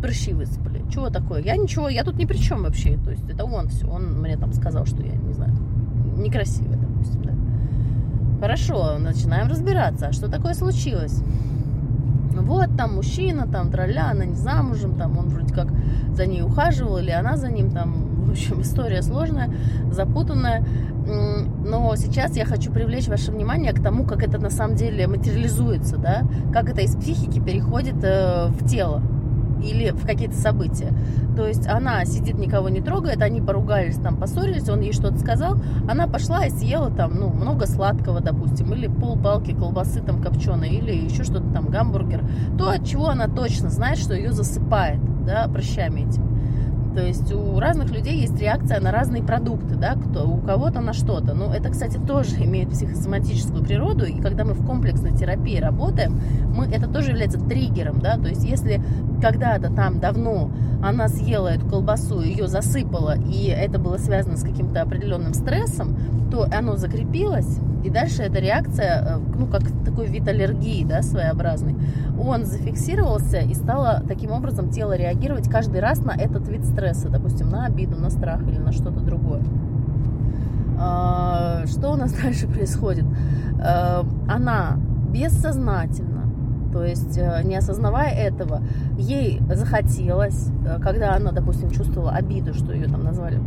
прыщи 0.01 0.34
высыпали. 0.34 0.84
Чего 0.91 1.10
такое? 1.10 1.41
Я 1.41 1.55
ничего, 1.55 1.89
я 1.89 2.03
тут 2.03 2.17
ни 2.17 2.25
при 2.25 2.38
чем 2.38 2.63
вообще. 2.63 2.98
То 2.98 3.12
есть 3.12 3.29
это 3.29 3.45
он 3.45 3.69
все, 3.69 3.88
он 3.88 4.22
мне 4.22 4.38
там 4.38 4.53
сказал, 4.53 4.86
что 4.86 5.01
я, 5.03 5.13
не 5.13 5.34
знаю, 5.34 5.53
некрасивая 6.17 6.77
допустим, 7.05 7.22
да. 7.24 7.34
Хорошо, 8.39 8.98
начинаем 9.00 9.48
разбираться, 9.48 10.07
а 10.07 10.12
что 10.12 10.29
такое 10.29 10.53
случилось? 10.53 11.22
Вот 12.31 12.75
там 12.77 12.95
мужчина, 12.95 13.48
там 13.48 13.72
тролля, 13.72 14.10
она 14.12 14.25
не 14.25 14.36
замужем, 14.36 14.95
там 14.95 15.17
он 15.17 15.29
вроде 15.29 15.53
как 15.53 15.67
за 16.12 16.25
ней 16.25 16.41
ухаживал, 16.41 16.98
или 16.98 17.12
она 17.12 17.38
за 17.38 17.50
ним, 17.50 17.72
там, 17.72 18.14
общем, 18.36 18.62
история 18.62 19.01
сложная, 19.01 19.50
запутанная. 19.92 20.65
Но 21.06 21.96
сейчас 21.96 22.36
я 22.36 22.46
хочу 22.46 22.72
привлечь 22.72 23.08
ваше 23.08 23.32
внимание 23.32 23.72
к 23.74 23.82
тому, 23.82 24.06
как 24.06 24.24
это 24.24 24.39
на 24.39 24.50
самом 24.50 24.75
деле 24.75 25.08
материализуется, 25.08 25.98
да, 25.98 26.24
как 26.51 26.70
это 26.70 26.82
из 26.82 26.96
психики 26.96 27.39
переходит 27.39 28.04
э, 28.04 28.48
в 28.48 28.68
тело 28.68 29.01
или 29.63 29.92
в 29.92 30.06
какие-то 30.06 30.36
события. 30.36 30.92
То 31.38 31.48
есть 31.48 31.68
она 31.68 32.04
сидит, 32.06 32.38
никого 32.38 32.70
не 32.70 32.82
трогает, 32.82 33.22
они 33.22 33.39
поругались, 33.39 33.96
там 33.96 34.18
поссорились, 34.18 34.68
он 34.68 34.82
ей 34.82 34.94
что-то 34.94 35.18
сказал, 35.20 35.58
она 35.89 36.08
пошла 36.08 36.46
и 36.46 36.50
съела 36.50 36.92
там, 36.92 37.15
ну, 37.15 37.30
много 37.30 37.68
сладкого, 37.68 38.20
допустим, 38.20 38.74
или 38.74 38.88
полпалки 38.88 39.54
колбасы 39.54 40.01
там 40.01 40.22
копченой, 40.22 40.70
или 40.70 40.92
еще 40.92 41.24
что-то 41.24 41.50
там, 41.54 41.68
гамбургер. 41.68 42.24
То, 42.58 42.70
от 42.70 42.86
чего 42.86 43.10
она 43.10 43.27
точно 43.27 43.70
знает, 43.70 43.98
что 43.98 44.13
ее 44.13 44.32
засыпает, 44.32 45.00
да, 45.25 45.48
прыщами 45.48 46.01
этими. 46.01 46.35
То 46.95 47.05
есть 47.05 47.29
у 47.33 47.59
разных 47.59 47.91
людей 47.91 48.21
есть 48.21 48.39
реакция 48.39 48.79
на 48.79 48.91
разные 48.91 49.21
продукты, 49.21 49.75
да, 49.75 49.95
кто, 49.95 50.25
у 50.25 50.37
кого-то 50.37 50.79
на 50.79 50.93
что-то. 50.93 51.33
Но 51.33 51.53
это, 51.53 51.69
кстати, 51.69 51.97
тоже 51.97 52.35
имеет 52.37 52.69
психосоматическую 52.69 53.63
природу, 53.63 54.05
и 54.05 54.21
когда 54.21 54.45
мы 54.45 54.53
в 54.53 54.65
комплексной 54.65 55.11
терапии 55.11 55.59
работаем, 55.59 56.21
мы, 56.55 56.67
это 56.67 56.87
тоже 56.87 57.11
является 57.11 57.39
триггером, 57.39 57.99
да, 57.99 58.17
то 58.17 58.29
есть 58.29 58.45
если 58.45 58.81
когда-то 59.21 59.73
там 59.73 59.99
давно 59.99 60.51
она 60.81 61.07
съела 61.07 61.49
эту 61.49 61.67
колбасу, 61.67 62.21
ее 62.21 62.47
засыпала, 62.47 63.17
и 63.17 63.47
это 63.47 63.77
было 63.79 63.97
связано 63.97 64.37
с 64.37 64.43
каким-то 64.43 64.81
определенным 64.81 65.33
стрессом, 65.33 65.97
то 66.31 66.47
оно 66.51 66.77
закрепилось, 66.77 67.59
и 67.83 67.89
дальше 67.89 68.23
эта 68.23 68.39
реакция, 68.39 69.03
э, 69.03 69.19
ну, 69.37 69.45
как 69.45 69.61
такой 69.85 70.07
вид 70.07 70.27
аллергии, 70.27 70.83
да, 70.83 71.03
своеобразный, 71.03 71.75
он 72.19 72.45
зафиксировался 72.45 73.39
и 73.39 73.53
стало 73.53 74.01
таким 74.07 74.31
образом 74.31 74.69
тело 74.69 74.95
реагировать 74.95 75.49
каждый 75.49 75.81
раз 75.81 76.03
на 76.03 76.11
этот 76.11 76.47
вид 76.47 76.65
стресса, 76.65 76.85
допустим, 77.10 77.50
на 77.50 77.65
обиду, 77.65 77.98
на 77.98 78.10
страх 78.10 78.42
или 78.48 78.58
на 78.58 78.72
что-то 78.72 79.00
другое. 79.00 79.42
А, 80.77 81.65
что 81.68 81.92
у 81.92 81.96
нас 81.96 82.13
дальше 82.24 82.48
происходит? 82.48 83.06
Э, 83.60 84.04
она 84.27 84.77
бессознательно 85.12 86.15
то 86.75 86.84
есть, 86.84 87.18
э, 87.18 87.42
не 87.46 87.56
осознавая 87.56 88.10
этого, 88.10 88.62
ей 88.98 89.42
захотелось, 89.54 90.50
э, 90.65 90.77
когда 90.82 91.15
она, 91.15 91.32
допустим, 91.32 91.70
чувствовала 91.70 92.12
обиду, 92.12 92.54
что 92.54 92.74
ее 92.74 92.89
там 92.89 93.01
назвали 93.01 93.39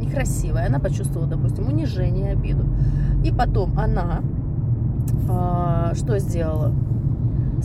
некрасивой, 0.00 0.64
она 0.64 0.78
почувствовала, 0.78 1.28
допустим, 1.28 1.66
унижение, 1.66 2.30
обиду. 2.30 2.64
И 3.24 3.32
потом 3.32 3.76
она 3.76 4.20
э, 5.28 5.94
что 5.96 6.16
сделала? 6.20 6.72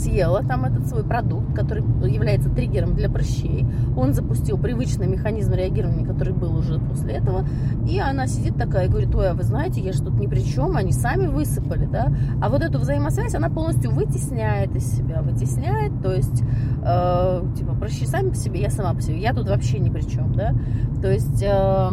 Съела 0.01 0.43
там 0.43 0.65
этот 0.65 0.87
свой 0.87 1.03
продукт, 1.03 1.53
который 1.53 1.83
является 2.09 2.49
триггером 2.49 2.95
для 2.95 3.09
прыщей. 3.09 3.65
Он 3.95 4.13
запустил 4.13 4.57
привычный 4.57 5.07
механизм 5.07 5.53
реагирования, 5.53 6.05
который 6.05 6.33
был 6.33 6.55
уже 6.55 6.79
после 6.79 7.13
этого. 7.13 7.45
И 7.87 7.99
она 7.99 8.27
сидит 8.27 8.57
такая 8.57 8.85
и 8.85 8.89
говорит, 8.89 9.13
ой, 9.15 9.29
а 9.29 9.33
вы 9.33 9.43
знаете, 9.43 9.81
я 9.81 9.93
же 9.93 10.01
тут 10.01 10.19
ни 10.19 10.27
при 10.27 10.41
чем, 10.41 10.75
они 10.75 10.91
сами 10.91 11.27
высыпали, 11.27 11.85
да. 11.85 12.11
А 12.41 12.49
вот 12.49 12.61
эту 12.61 12.79
взаимосвязь 12.79 13.35
она 13.35 13.49
полностью 13.49 13.91
вытесняет 13.91 14.75
из 14.75 14.91
себя, 14.97 15.21
вытесняет, 15.21 16.01
то 16.01 16.13
есть, 16.13 16.43
э, 16.83 17.43
типа, 17.57 17.75
прыщи 17.75 18.05
сами 18.05 18.29
по 18.29 18.35
себе, 18.35 18.61
я 18.61 18.69
сама 18.69 18.93
по 18.93 19.01
себе, 19.01 19.19
я 19.19 19.33
тут 19.33 19.47
вообще 19.47 19.79
ни 19.79 19.89
при 19.89 20.01
чем, 20.01 20.33
да. 20.33 20.53
То 21.01 21.11
есть... 21.11 21.43
Э, 21.43 21.91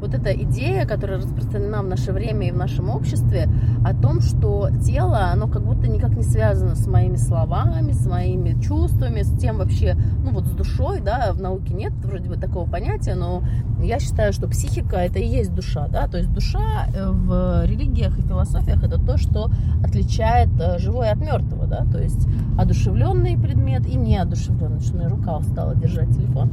вот 0.00 0.14
эта 0.14 0.32
идея, 0.32 0.86
которая 0.86 1.18
распространена 1.18 1.82
в 1.82 1.86
наше 1.86 2.12
время 2.12 2.48
и 2.48 2.50
в 2.50 2.56
нашем 2.56 2.90
обществе, 2.90 3.48
о 3.84 3.94
том, 3.94 4.20
что 4.20 4.68
тело, 4.84 5.30
оно 5.32 5.48
как 5.48 5.64
будто 5.64 5.88
никак 5.88 6.16
не 6.16 6.22
связано 6.22 6.74
с 6.74 6.86
моими 6.86 7.16
словами, 7.16 7.92
с 7.92 8.06
моими 8.06 8.60
чувствами, 8.60 9.22
с 9.22 9.38
тем 9.38 9.58
вообще, 9.58 9.96
ну 10.22 10.30
вот 10.30 10.46
с 10.46 10.50
душой, 10.50 11.00
да, 11.00 11.32
в 11.32 11.40
науке 11.40 11.74
нет 11.74 11.92
вроде 12.04 12.28
бы 12.28 12.36
такого 12.36 12.68
понятия, 12.68 13.14
но 13.14 13.42
я 13.82 13.98
считаю, 13.98 14.32
что 14.32 14.48
психика 14.48 14.96
это 14.96 15.18
и 15.18 15.26
есть 15.26 15.54
душа, 15.54 15.88
да, 15.88 16.08
то 16.08 16.18
есть 16.18 16.32
душа 16.32 16.86
э, 16.94 17.10
в 17.10 17.64
религиях 17.66 18.18
и 18.18 18.22
философиях 18.22 18.82
это 18.82 18.98
то, 18.98 19.16
что 19.16 19.50
отличает 19.84 20.48
э, 20.60 20.78
живое 20.78 21.12
от 21.12 21.18
мертвого, 21.18 21.66
да, 21.66 21.84
то 21.90 22.00
есть 22.00 22.26
одушевленный 22.58 23.38
предмет 23.38 23.86
и 23.86 23.96
неодушевленный, 23.96 24.80
что 24.80 24.96
у 24.96 24.98
меня 24.98 25.08
рука 25.08 25.36
устала 25.36 25.74
держать 25.74 26.10
телефон. 26.10 26.50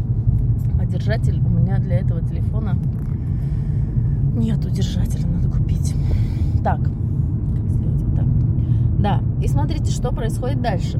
А 0.79 0.85
держатель 0.85 1.39
у 1.39 1.49
меня 1.49 1.77
для 1.79 1.99
этого 1.99 2.21
телефона 2.21 2.77
нету 4.35 4.69
держателя, 4.69 5.25
надо 5.27 5.49
купить. 5.49 5.93
Так, 6.63 6.79
так? 8.15 8.25
Да, 8.99 9.21
и 9.41 9.47
смотрите, 9.47 9.91
что 9.91 10.11
происходит 10.11 10.61
дальше. 10.61 10.99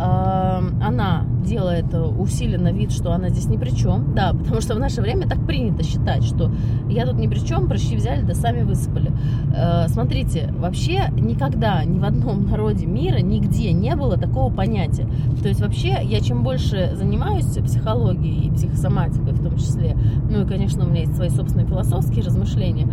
Она 0.00 1.24
делает 1.44 1.86
усиленно 1.94 2.72
вид, 2.72 2.92
что 2.92 3.12
она 3.12 3.28
здесь 3.28 3.46
ни 3.46 3.56
при 3.56 3.70
чем. 3.70 4.14
Да, 4.14 4.32
потому 4.32 4.60
что 4.60 4.74
в 4.74 4.78
наше 4.78 5.00
время 5.00 5.28
так 5.28 5.44
принято 5.46 5.82
считать, 5.82 6.24
что 6.24 6.50
я 6.88 7.06
тут 7.06 7.16
ни 7.18 7.26
при 7.26 7.38
чем, 7.38 7.68
прыщи 7.68 7.96
взяли, 7.96 8.22
да 8.22 8.34
сами 8.34 8.62
высыпали. 8.62 9.12
Э, 9.54 9.88
смотрите, 9.88 10.52
вообще 10.58 11.10
никогда 11.18 11.84
ни 11.84 11.98
в 11.98 12.04
одном 12.04 12.46
народе 12.50 12.86
мира 12.86 13.18
нигде 13.18 13.72
не 13.72 13.94
было 13.96 14.16
такого 14.16 14.52
понятия. 14.52 15.08
То 15.42 15.48
есть 15.48 15.60
вообще 15.60 15.98
я 16.02 16.20
чем 16.20 16.42
больше 16.42 16.92
занимаюсь 16.94 17.46
психологией 17.46 18.48
и 18.48 18.50
психосоматикой 18.50 19.32
в 19.32 19.42
том 19.42 19.56
числе, 19.56 19.96
ну 20.30 20.42
и, 20.42 20.46
конечно, 20.46 20.84
у 20.84 20.88
меня 20.88 21.02
есть 21.02 21.16
свои 21.16 21.28
собственные 21.28 21.66
философские 21.66 22.24
размышления, 22.24 22.88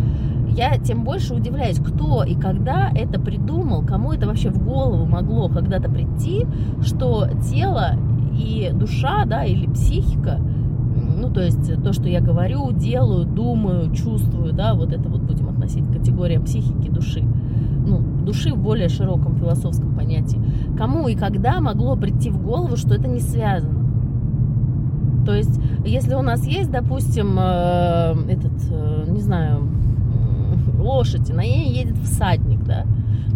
я 0.58 0.76
тем 0.76 1.04
больше 1.04 1.34
удивляюсь, 1.34 1.78
кто 1.78 2.24
и 2.24 2.34
когда 2.34 2.90
это 2.92 3.20
придумал, 3.20 3.82
кому 3.82 4.12
это 4.12 4.26
вообще 4.26 4.50
в 4.50 4.62
голову 4.62 5.06
могло 5.06 5.48
когда-то 5.48 5.88
прийти, 5.88 6.46
что 6.82 7.28
тело 7.48 7.92
и 8.36 8.70
душа, 8.74 9.24
да, 9.24 9.44
или 9.44 9.68
психика, 9.68 10.40
ну, 11.16 11.30
то 11.30 11.42
есть 11.42 11.82
то, 11.84 11.92
что 11.92 12.08
я 12.08 12.20
говорю, 12.20 12.72
делаю, 12.72 13.24
думаю, 13.24 13.94
чувствую, 13.94 14.52
да, 14.52 14.74
вот 14.74 14.92
это 14.92 15.08
вот 15.08 15.20
будем 15.22 15.48
относить 15.48 15.86
к 15.86 15.92
категориям 15.92 16.42
психики, 16.42 16.90
души, 16.90 17.22
ну, 17.86 18.00
души 18.24 18.52
в 18.52 18.58
более 18.58 18.88
широком 18.88 19.36
философском 19.36 19.94
понятии. 19.94 20.40
Кому 20.76 21.06
и 21.06 21.14
когда 21.14 21.60
могло 21.60 21.94
прийти 21.94 22.30
в 22.30 22.42
голову, 22.42 22.76
что 22.76 22.96
это 22.96 23.06
не 23.06 23.20
связано? 23.20 23.78
То 25.24 25.34
есть, 25.34 25.60
если 25.84 26.14
у 26.14 26.22
нас 26.22 26.44
есть, 26.46 26.70
допустим, 26.72 27.36
э, 27.38 28.14
этот, 28.28 28.52
э, 28.70 29.04
не 29.08 29.20
знаю, 29.20 29.77
лошадь, 30.88 31.28
на 31.28 31.42
ней 31.42 31.72
едет 31.72 31.98
всадник, 31.98 32.64
да, 32.64 32.84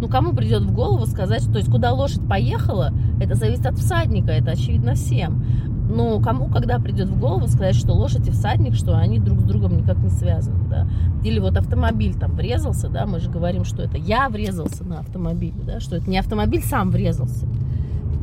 ну, 0.03 0.09
кому 0.09 0.33
придет 0.33 0.63
в 0.63 0.73
голову 0.73 1.05
сказать, 1.05 1.49
то 1.49 1.57
есть, 1.57 1.71
куда 1.71 1.93
лошадь 1.93 2.27
поехала, 2.27 2.91
это 3.21 3.35
зависит 3.35 3.65
от 3.65 3.77
всадника, 3.77 4.31
это 4.31 4.51
очевидно 4.51 4.95
всем. 4.95 5.45
Но 5.89 6.19
кому, 6.19 6.47
когда 6.47 6.77
придет 6.79 7.07
в 7.07 7.17
голову 7.17 7.47
сказать, 7.47 7.75
что 7.75 7.93
лошадь 7.93 8.27
и 8.27 8.31
всадник, 8.31 8.73
что 8.73 8.97
они 8.97 9.19
друг 9.19 9.39
с 9.39 9.43
другом 9.43 9.77
никак 9.77 9.97
не 9.99 10.09
связаны, 10.09 10.67
да? 10.67 10.87
Или 11.23 11.39
вот 11.39 11.55
автомобиль 11.55 12.15
там 12.15 12.35
врезался, 12.35 12.89
да, 12.89 13.05
мы 13.05 13.21
же 13.21 13.29
говорим, 13.29 13.63
что 13.63 13.81
это 13.81 13.97
я 13.97 14.27
врезался 14.27 14.83
на 14.83 14.99
автомобиле, 14.99 15.61
да, 15.63 15.79
что 15.79 15.95
это 15.95 16.09
не 16.09 16.17
автомобиль 16.17 16.63
сам 16.63 16.89
врезался. 16.89 17.47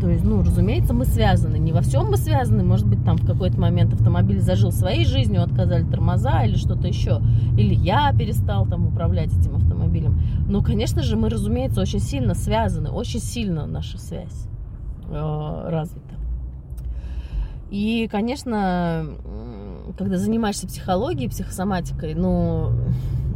То 0.01 0.09
есть, 0.09 0.25
ну, 0.25 0.43
разумеется, 0.43 0.95
мы 0.95 1.05
связаны. 1.05 1.57
Не 1.59 1.73
во 1.73 1.83
всем 1.83 2.07
мы 2.07 2.17
связаны. 2.17 2.63
Может 2.63 2.87
быть, 2.87 3.05
там 3.05 3.17
в 3.17 3.27
какой-то 3.27 3.61
момент 3.61 3.93
автомобиль 3.93 4.41
зажил 4.41 4.73
своей 4.73 5.05
жизнью, 5.05 5.43
отказали 5.43 5.85
тормоза 5.85 6.43
или 6.45 6.57
что-то 6.57 6.89
еще. 6.89 7.21
Или 7.59 7.75
я 7.75 8.13
перестал 8.13 8.67
там 8.67 8.87
управлять 8.87 9.37
этим 9.37 9.57
автомобилем. 9.57 10.19
Но, 10.49 10.63
конечно 10.63 11.03
же, 11.03 11.17
мы, 11.17 11.29
разумеется, 11.29 11.81
очень 11.83 12.01
сильно 12.01 12.35
связаны. 12.35 12.91
Очень 12.91 13.21
сильно 13.21 13.67
наша 13.67 13.99
связь 13.99 14.49
э, 15.11 15.69
развита. 15.69 16.15
И, 17.71 18.09
конечно, 18.11 19.07
когда 19.97 20.17
занимаешься 20.17 20.67
психологией, 20.67 21.29
психосоматикой, 21.31 22.15
ну, 22.15 22.73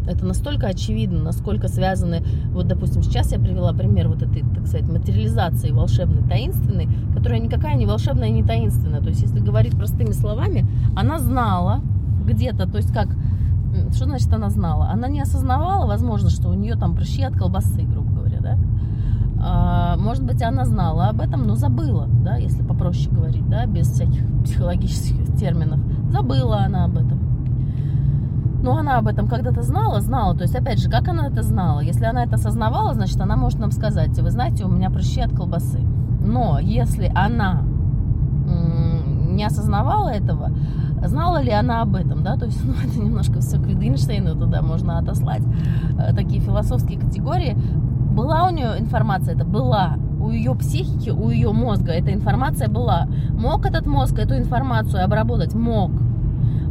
это 0.07 0.25
настолько 0.25 0.67
очевидно, 0.67 1.23
насколько 1.23 1.69
связаны, 1.69 2.23
вот, 2.53 2.67
допустим, 2.67 3.03
сейчас 3.03 3.33
я 3.33 3.39
привела 3.39 3.73
пример 3.73 4.09
вот 4.09 4.23
этой, 4.23 4.43
так 4.55 4.67
сказать, 4.67 4.89
материализации 4.89 5.71
волшебной, 5.71 6.23
таинственной, 6.29 6.89
которая 7.15 7.41
никакая 7.41 7.75
не 7.75 7.87
волшебная, 7.87 8.31
не 8.31 8.43
таинственная. 8.43 9.01
То 9.01 9.09
есть, 9.09 9.23
если 9.23 9.41
говорить 9.41 9.77
простыми 9.77 10.13
словами, 10.13 10.67
она 10.95 11.19
знала 11.19 11.81
где-то, 12.27 12.71
то 12.71 12.79
есть 12.79 12.93
как, 12.93 13.09
что 13.93 14.05
значит 14.05 14.33
она 14.33 14.51
знала? 14.51 14.91
Она 14.91 15.09
не 15.09 15.21
осознавала, 15.21 15.87
возможно, 15.87 16.31
что 16.31 16.49
у 16.49 16.55
нее 16.55 16.77
там 16.77 16.95
прыщи 16.95 17.23
от 17.23 17.35
колбасы, 17.37 17.83
грубо 17.83 18.13
говоря, 18.13 18.41
да? 18.41 18.59
А, 19.47 19.97
может 19.99 20.25
быть, 20.25 20.43
она 20.43 20.65
знала 20.65 21.09
об 21.09 21.21
этом, 21.21 21.47
но 21.47 21.55
забыла, 21.55 22.09
да, 22.25 22.37
если 22.37 22.63
попроще 22.63 23.11
говорить, 23.11 23.47
да, 23.49 23.67
без 23.67 23.89
всяких 23.91 24.23
психологических 24.45 25.37
терминов. 25.37 25.81
Забыла 26.11 26.61
она 26.65 26.85
об 26.85 26.97
этом. 26.97 27.24
Но 28.65 28.79
она 28.79 28.97
об 28.97 29.09
этом 29.09 29.29
когда-то 29.29 29.63
знала, 29.63 30.01
знала. 30.01 30.35
То 30.35 30.45
есть, 30.45 30.57
опять 30.57 30.79
же, 30.79 30.89
как 30.89 31.07
она 31.09 31.27
это 31.27 31.43
знала? 31.43 31.81
Если 31.81 32.07
она 32.07 32.25
это 32.25 32.37
осознавала, 32.37 32.95
значит, 32.95 33.21
она 33.21 33.37
может 33.37 33.59
нам 33.59 33.71
сказать, 33.71 34.19
вы 34.19 34.31
знаете, 34.31 34.65
у 34.65 34.69
меня 34.69 34.89
прыщи 34.89 35.21
от 35.21 35.37
колбасы. 35.37 35.81
Но 36.25 36.59
если 36.59 37.13
она 37.15 37.63
не 38.47 39.45
осознавала 39.45 40.09
этого, 40.09 40.51
знала 41.05 41.43
ли 41.43 41.51
она 41.51 41.83
об 41.83 41.95
этом, 41.95 42.23
да, 42.23 42.37
то 42.39 42.47
есть, 42.47 42.65
ну, 42.65 42.73
это 42.85 42.99
немножко 42.99 43.41
все 43.41 43.59
к 43.59 43.67
Wittgensteinu 43.67 44.33
туда 44.33 44.63
можно 44.63 44.99
отослать, 44.99 45.43
э, 45.99 46.15
такие 46.15 46.41
философские 46.41 46.99
категории. 46.99 47.55
Была 48.15 48.47
у 48.47 48.51
нее 48.51 48.79
информация, 48.79 49.35
это 49.35 49.45
была, 49.45 49.99
у 50.21 50.31
ее 50.31 50.55
психики, 50.55 51.11
у 51.11 51.29
ее 51.29 51.53
мозга 51.53 51.93
эта 51.93 52.15
информация 52.15 52.69
была. 52.69 53.09
Мог 53.31 53.67
этот 53.67 53.87
мозг 53.87 54.19
эту 54.19 54.39
информацию 54.39 55.05
обработать? 55.05 55.55
Мог. 55.55 55.91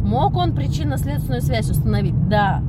Мог 0.04 0.36
он 0.36 0.54
причинно-следственную 0.54 1.42
связь 1.42 1.70
установить? 1.70 2.28
Да. 2.28 2.62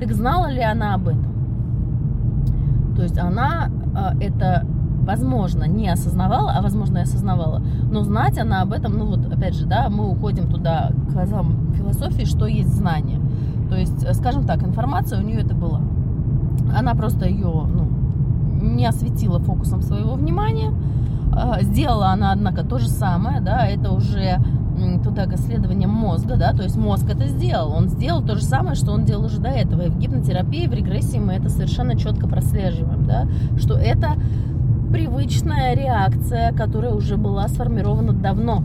Так 0.00 0.12
знала 0.12 0.50
ли 0.50 0.62
она 0.62 0.94
об 0.94 1.08
этом? 1.08 2.94
То 2.96 3.02
есть 3.02 3.18
она 3.18 3.68
э, 3.94 4.24
это, 4.24 4.66
возможно, 5.02 5.64
не 5.64 5.88
осознавала, 5.88 6.52
а 6.52 6.62
возможно 6.62 6.98
и 6.98 7.02
осознавала. 7.02 7.62
Но 7.90 8.02
знать 8.02 8.38
она 8.38 8.62
об 8.62 8.72
этом, 8.72 8.96
ну 8.96 9.06
вот 9.06 9.26
опять 9.32 9.54
же, 9.54 9.66
да, 9.66 9.88
мы 9.90 10.08
уходим 10.10 10.48
туда 10.50 10.92
к 11.12 11.16
азам 11.16 11.74
философии, 11.74 12.24
что 12.24 12.46
есть 12.46 12.72
знание. 12.72 13.20
То 13.68 13.76
есть, 13.76 14.02
э, 14.04 14.14
скажем 14.14 14.46
так, 14.46 14.62
информация 14.62 15.20
у 15.20 15.22
нее 15.22 15.40
это 15.40 15.54
была. 15.54 15.82
Она 16.74 16.94
просто 16.94 17.28
ее, 17.28 17.52
ну, 17.68 17.88
не 18.62 18.86
осветила 18.86 19.38
фокусом 19.40 19.82
своего 19.82 20.14
внимания. 20.14 20.72
Э, 21.32 21.62
сделала 21.62 22.08
она, 22.08 22.32
однако, 22.32 22.64
то 22.64 22.78
же 22.78 22.88
самое, 22.88 23.40
да, 23.40 23.66
это 23.66 23.92
уже 23.92 24.38
туда 25.02 25.26
к 25.26 25.34
исследованиям 25.34 25.90
мозга, 25.90 26.36
да, 26.36 26.52
то 26.52 26.62
есть 26.62 26.76
мозг 26.76 27.04
это 27.08 27.26
сделал, 27.28 27.72
он 27.72 27.88
сделал 27.88 28.22
то 28.22 28.34
же 28.36 28.42
самое, 28.42 28.74
что 28.74 28.92
он 28.92 29.04
делал 29.04 29.24
уже 29.24 29.40
до 29.40 29.48
этого, 29.48 29.82
и 29.82 29.88
в 29.88 29.98
гипнотерапии, 29.98 30.66
в 30.66 30.72
регрессии 30.72 31.18
мы 31.18 31.34
это 31.34 31.48
совершенно 31.48 31.96
четко 31.96 32.26
прослеживаем, 32.26 33.06
да, 33.06 33.26
что 33.58 33.74
это 33.74 34.16
привычная 34.92 35.74
реакция, 35.74 36.52
которая 36.52 36.92
уже 36.94 37.16
была 37.16 37.48
сформирована 37.48 38.12
давно. 38.12 38.62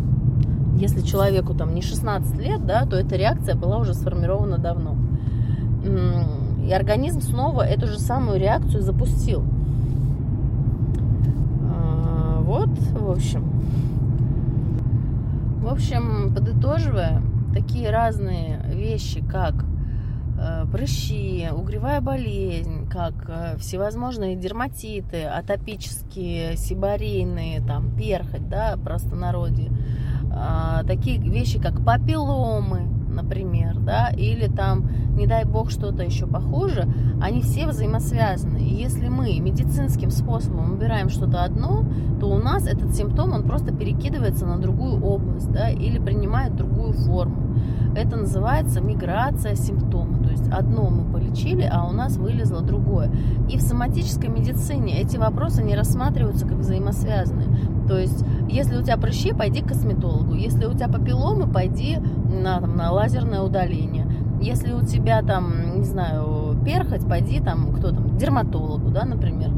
Если 0.77 1.01
человеку 1.01 1.53
там 1.53 1.75
не 1.75 1.81
16 1.81 2.37
лет, 2.39 2.65
да, 2.65 2.85
то 2.85 2.95
эта 2.95 3.15
реакция 3.15 3.55
была 3.55 3.77
уже 3.77 3.93
сформирована 3.93 4.57
давно. 4.57 4.95
И 6.65 6.71
организм 6.71 7.21
снова 7.21 7.63
эту 7.63 7.87
же 7.87 7.99
самую 7.99 8.39
реакцию 8.39 8.81
запустил. 8.81 9.43
А, 11.69 12.41
вот, 12.41 12.69
в 12.69 13.11
общем, 13.11 13.43
в 15.61 15.67
общем, 15.67 16.33
подытоживая, 16.33 17.21
такие 17.53 17.91
разные 17.91 18.63
вещи, 18.73 19.23
как 19.23 19.53
э, 20.39 20.65
прыщи, 20.71 21.49
угревая 21.53 22.01
болезнь, 22.01 22.89
как 22.89 23.13
э, 23.27 23.57
всевозможные 23.57 24.35
дерматиты, 24.35 25.23
атопические, 25.23 26.57
сибарейные, 26.57 27.61
там, 27.61 27.95
перхоть, 27.95 28.49
да, 28.49 28.75
простонародье, 28.83 29.71
э, 30.23 30.83
такие 30.87 31.19
вещи, 31.19 31.61
как 31.61 31.85
папилломы, 31.85 33.00
например, 33.11 33.79
да, 33.79 34.09
или 34.09 34.47
там, 34.47 34.89
не 35.15 35.27
дай 35.27 35.45
бог, 35.45 35.69
что-то 35.69 36.03
еще 36.03 36.27
похуже, 36.27 36.87
они 37.21 37.41
все 37.41 37.67
взаимосвязаны. 37.67 38.57
И 38.57 38.73
если 38.73 39.09
мы 39.09 39.39
медицинским 39.39 40.09
способом 40.09 40.73
убираем 40.73 41.09
что-то 41.09 41.43
одно, 41.43 41.85
то 42.19 42.27
у 42.27 42.37
нас 42.37 42.67
этот 42.67 42.95
симптом, 42.95 43.33
он 43.33 43.43
просто 43.43 43.73
перекидывается 43.73 44.45
на 44.45 44.57
другую 44.57 45.03
область, 45.03 45.51
да, 45.51 45.69
или 45.69 45.99
принимает 45.99 46.55
другую 46.55 46.93
форму. 46.93 47.55
Это 47.95 48.15
называется 48.15 48.79
миграция 48.79 49.55
симптома. 49.55 50.23
То 50.23 50.29
есть 50.29 50.47
одно 50.49 50.89
мы 50.89 51.11
полечили, 51.11 51.69
а 51.71 51.87
у 51.87 51.91
нас 51.91 52.17
вылезло 52.17 52.61
другое. 52.61 53.11
И 53.49 53.57
в 53.57 53.61
соматической 53.61 54.29
медицине 54.29 55.01
эти 55.01 55.17
вопросы 55.17 55.61
не 55.61 55.75
рассматриваются 55.75 56.47
как 56.47 56.59
взаимосвязанные. 56.59 57.49
То 57.87 57.97
есть, 57.97 58.23
если 58.49 58.77
у 58.77 58.81
тебя 58.81 58.97
прыщи, 58.97 59.33
пойди 59.33 59.61
к 59.61 59.67
косметологу. 59.69 60.33
Если 60.33 60.65
у 60.65 60.73
тебя 60.73 60.87
папилломы, 60.87 61.47
пойди 61.51 61.97
на, 61.97 62.59
там, 62.59 62.75
на 62.75 62.91
лазерное 62.91 63.41
удаление. 63.41 64.07
Если 64.41 64.73
у 64.73 64.81
тебя 64.81 65.21
там, 65.21 65.79
не 65.79 65.85
знаю, 65.85 66.57
перхоть, 66.65 67.07
пойди 67.07 67.39
там, 67.39 67.73
кто 67.73 67.91
там, 67.91 68.17
дерматологу, 68.17 68.89
да, 68.89 69.05
например. 69.05 69.51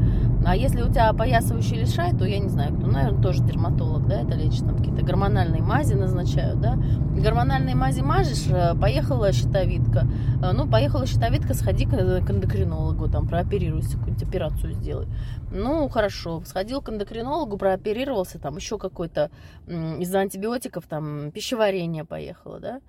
А 0.46 0.56
если 0.56 0.82
у 0.82 0.88
тебя 0.88 1.08
опоясывающий 1.08 1.80
лишай, 1.80 2.12
то 2.12 2.24
я 2.26 2.38
не 2.38 2.48
знаю, 2.48 2.74
кто, 2.76 2.86
наверное, 2.86 3.22
тоже 3.22 3.42
дерматолог, 3.42 4.06
да, 4.06 4.20
это 4.20 4.34
лечит, 4.34 4.66
там 4.66 4.76
какие-то 4.76 5.02
гормональные 5.02 5.62
мази 5.62 5.94
назначают, 5.94 6.60
да. 6.60 6.76
Гормональные 7.16 7.74
мази 7.74 8.02
мажешь, 8.02 8.46
э, 8.48 8.74
поехала 8.78 9.32
щитовидка. 9.32 10.06
Э, 10.42 10.52
ну, 10.52 10.68
поехала 10.68 11.06
щитовидка, 11.06 11.54
сходи 11.54 11.86
к 11.86 11.94
эндокринологу, 11.94 13.08
там, 13.08 13.26
прооперируйся, 13.26 13.96
какую-нибудь 13.96 14.28
операцию 14.28 14.72
сделай. 14.74 15.06
Ну, 15.50 15.88
хорошо, 15.88 16.42
сходил 16.44 16.82
к 16.82 16.90
эндокринологу, 16.90 17.56
прооперировался, 17.56 18.38
там, 18.38 18.56
еще 18.56 18.76
какой-то 18.76 19.30
из-за 19.66 20.20
антибиотиков, 20.20 20.84
там, 20.86 21.30
пищеварение 21.30 22.04
поехало, 22.04 22.60
да. 22.60 22.80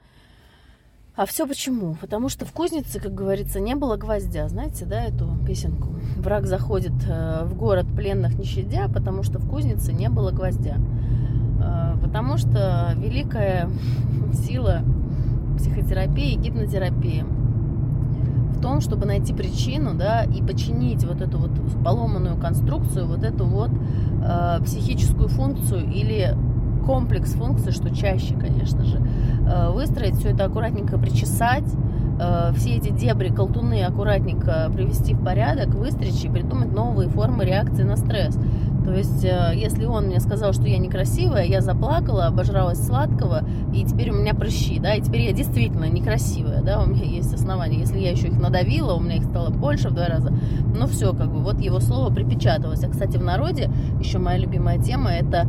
А 1.16 1.26
все 1.26 1.48
почему? 1.48 1.96
Потому 2.02 2.28
что 2.28 2.46
в 2.46 2.52
кузнице, 2.52 3.00
как 3.00 3.14
говорится, 3.14 3.62
не 3.62 3.76
было 3.76 3.96
гвоздя. 3.96 4.50
Знаете, 4.50 4.86
да, 4.86 5.02
эту 5.02 5.30
песенку? 5.48 5.96
Враг 6.18 6.46
заходит 6.46 6.92
э, 7.08 7.46
в 7.46 7.56
город 7.56 7.86
пленных 7.96 8.38
не 8.38 8.44
щадя, 8.44 8.90
потому 8.94 9.24
что 9.24 9.40
в 9.40 9.50
кузнице 9.50 9.94
не 9.94 10.10
было 10.10 10.32
гвоздя. 10.32 10.76
Э, 11.62 11.96
потому 12.02 12.36
что 12.36 12.94
великая 12.98 13.70
сила 14.34 14.82
психотерапии 15.58 16.34
и 16.34 16.38
гипнотерапии 16.38 17.24
в 18.58 18.62
том, 18.62 18.82
чтобы 18.82 19.06
найти 19.06 19.34
причину, 19.34 19.94
да, 19.94 20.24
и 20.24 20.42
починить 20.42 21.06
вот 21.06 21.22
эту 21.22 21.38
вот 21.38 21.52
поломанную 21.82 22.36
конструкцию, 22.36 23.08
вот 23.08 23.24
эту 23.24 23.46
вот 23.46 23.72
э, 23.72 24.60
психическую 24.66 25.30
функцию 25.30 25.90
или 25.90 26.36
комплекс 26.86 27.34
функций, 27.34 27.72
что 27.72 27.94
чаще, 27.94 28.36
конечно 28.36 28.84
же, 28.84 29.00
э, 29.00 29.72
выстроить 29.72 30.16
все 30.16 30.30
это 30.30 30.46
аккуратненько 30.46 30.98
причесать, 30.98 31.66
э, 32.20 32.54
все 32.56 32.76
эти 32.76 32.90
дебри, 32.90 33.30
колтуны 33.30 33.84
аккуратненько 33.84 34.72
привести 34.74 35.14
в 35.14 35.24
порядок, 35.24 35.70
выстричь 35.70 36.24
и 36.24 36.30
придумать 36.30 36.72
новые 36.72 37.10
формы 37.10 37.46
реакции 37.46 37.84
на 37.84 37.98
стресс. 37.98 38.38
То 38.86 38.94
есть, 38.94 39.26
э, 39.26 39.54
если 39.56 39.86
он 39.86 40.06
мне 40.06 40.20
сказал, 40.20 40.54
что 40.54 40.68
я 40.68 40.78
некрасивая, 40.78 41.44
я 41.46 41.62
заплакала, 41.62 42.28
обожралась 42.28 42.86
сладкого, 42.86 43.44
и 43.74 43.84
теперь 43.84 44.12
у 44.12 44.14
меня 44.14 44.36
прыщи, 44.36 44.80
да, 44.80 44.94
и 44.94 45.02
теперь 45.02 45.22
я 45.22 45.34
действительно 45.34 45.86
некрасивая, 45.86 46.62
да, 46.62 46.84
у 46.84 46.86
меня 46.86 47.04
есть 47.04 47.34
основания. 47.34 47.80
Если 47.80 47.98
я 47.98 48.12
еще 48.12 48.28
их 48.28 48.40
надавила, 48.40 48.94
у 48.94 49.00
меня 49.00 49.16
их 49.16 49.24
стало 49.24 49.50
больше 49.50 49.90
в 49.90 49.94
два 49.96 50.06
раза, 50.06 50.32
ну 50.78 50.86
все, 50.86 51.14
как 51.14 51.34
бы, 51.34 51.40
вот 51.40 51.60
его 51.60 51.80
слово 51.80 52.14
припечаталось. 52.14 52.84
А, 52.84 52.88
кстати, 52.88 53.18
в 53.18 53.24
народе 53.24 53.72
еще 54.00 54.20
моя 54.20 54.38
любимая 54.38 54.78
тема– 54.78 55.12
это 55.14 55.48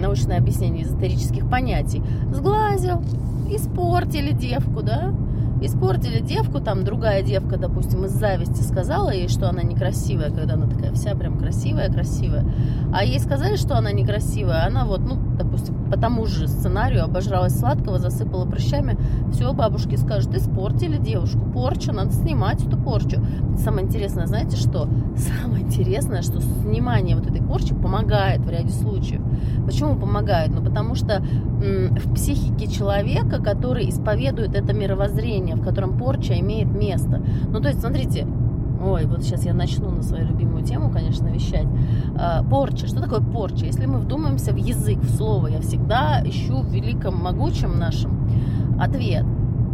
научное 0.00 0.38
объяснение 0.38 0.84
эзотерических 0.84 1.48
понятий. 1.48 2.02
Сглазил, 2.32 3.00
испортили 3.48 4.32
девку, 4.32 4.82
да, 4.82 5.12
испортили 5.60 6.20
девку, 6.20 6.60
там 6.60 6.84
другая 6.84 7.22
девка, 7.22 7.56
допустим, 7.58 8.04
из 8.04 8.12
зависти 8.12 8.62
сказала 8.62 9.10
ей, 9.10 9.28
что 9.28 9.48
она 9.48 9.62
некрасивая, 9.62 10.30
когда 10.30 10.54
она 10.54 10.66
такая 10.66 10.92
вся 10.92 11.14
прям 11.14 11.38
красивая-красивая, 11.38 12.44
а 12.92 13.04
ей 13.04 13.18
сказали, 13.20 13.56
что 13.56 13.76
она 13.76 13.92
некрасивая, 13.92 14.66
она 14.66 14.84
вот, 14.84 15.00
ну, 15.00 15.16
допустим, 15.36 15.74
по 15.90 15.98
тому 15.98 16.26
же 16.26 16.48
сценарию 16.48 17.04
обожралась 17.04 17.58
сладкого, 17.58 17.98
засыпала 17.98 18.46
прыщами, 18.46 18.98
все, 19.32 19.52
бабушки 19.52 19.96
скажут, 19.96 20.34
испортили 20.34 20.96
девушку, 20.96 21.40
порчу, 21.52 21.92
надо 21.92 22.12
снимать 22.12 22.64
эту 22.64 22.76
порчу. 22.76 23.20
Самое 23.58 23.86
интересное, 23.86 24.26
знаете 24.26 24.56
что? 24.56 24.88
Самое 25.16 25.64
интересное, 25.64 26.22
что 26.22 26.40
снимание 26.40 27.16
вот 27.16 27.26
этой 27.26 27.42
порчи 27.42 27.74
помогает 27.74 28.40
в 28.40 28.50
ряде 28.50 28.70
случаев. 28.70 29.22
Почему 29.66 29.96
помогает? 29.96 30.50
Ну, 30.50 30.62
потому 30.62 30.94
что 30.94 31.22
в 31.60 32.14
психике 32.14 32.66
человека, 32.66 33.40
который 33.42 33.88
исповедует 33.90 34.54
это 34.54 34.72
мировоззрение, 34.72 35.56
в 35.56 35.62
котором 35.62 35.98
порча 35.98 36.38
имеет 36.40 36.68
место. 36.68 37.22
Ну, 37.48 37.60
то 37.60 37.68
есть, 37.68 37.80
смотрите, 37.80 38.26
Ой, 38.82 39.04
вот 39.04 39.22
сейчас 39.22 39.44
я 39.44 39.52
начну 39.52 39.90
на 39.90 40.02
свою 40.02 40.26
любимую 40.26 40.64
тему, 40.64 40.90
конечно, 40.90 41.28
вещать. 41.28 41.66
А, 42.16 42.42
порча. 42.42 42.86
Что 42.86 43.02
такое 43.02 43.20
порча? 43.20 43.66
Если 43.66 43.84
мы 43.84 43.98
вдумаемся 43.98 44.52
в 44.52 44.56
язык, 44.56 45.00
в 45.00 45.16
слово, 45.16 45.48
я 45.48 45.60
всегда 45.60 46.22
ищу 46.24 46.62
в 46.62 46.72
великом, 46.72 47.22
могучем 47.22 47.78
нашем 47.78 48.26
ответ. 48.80 49.26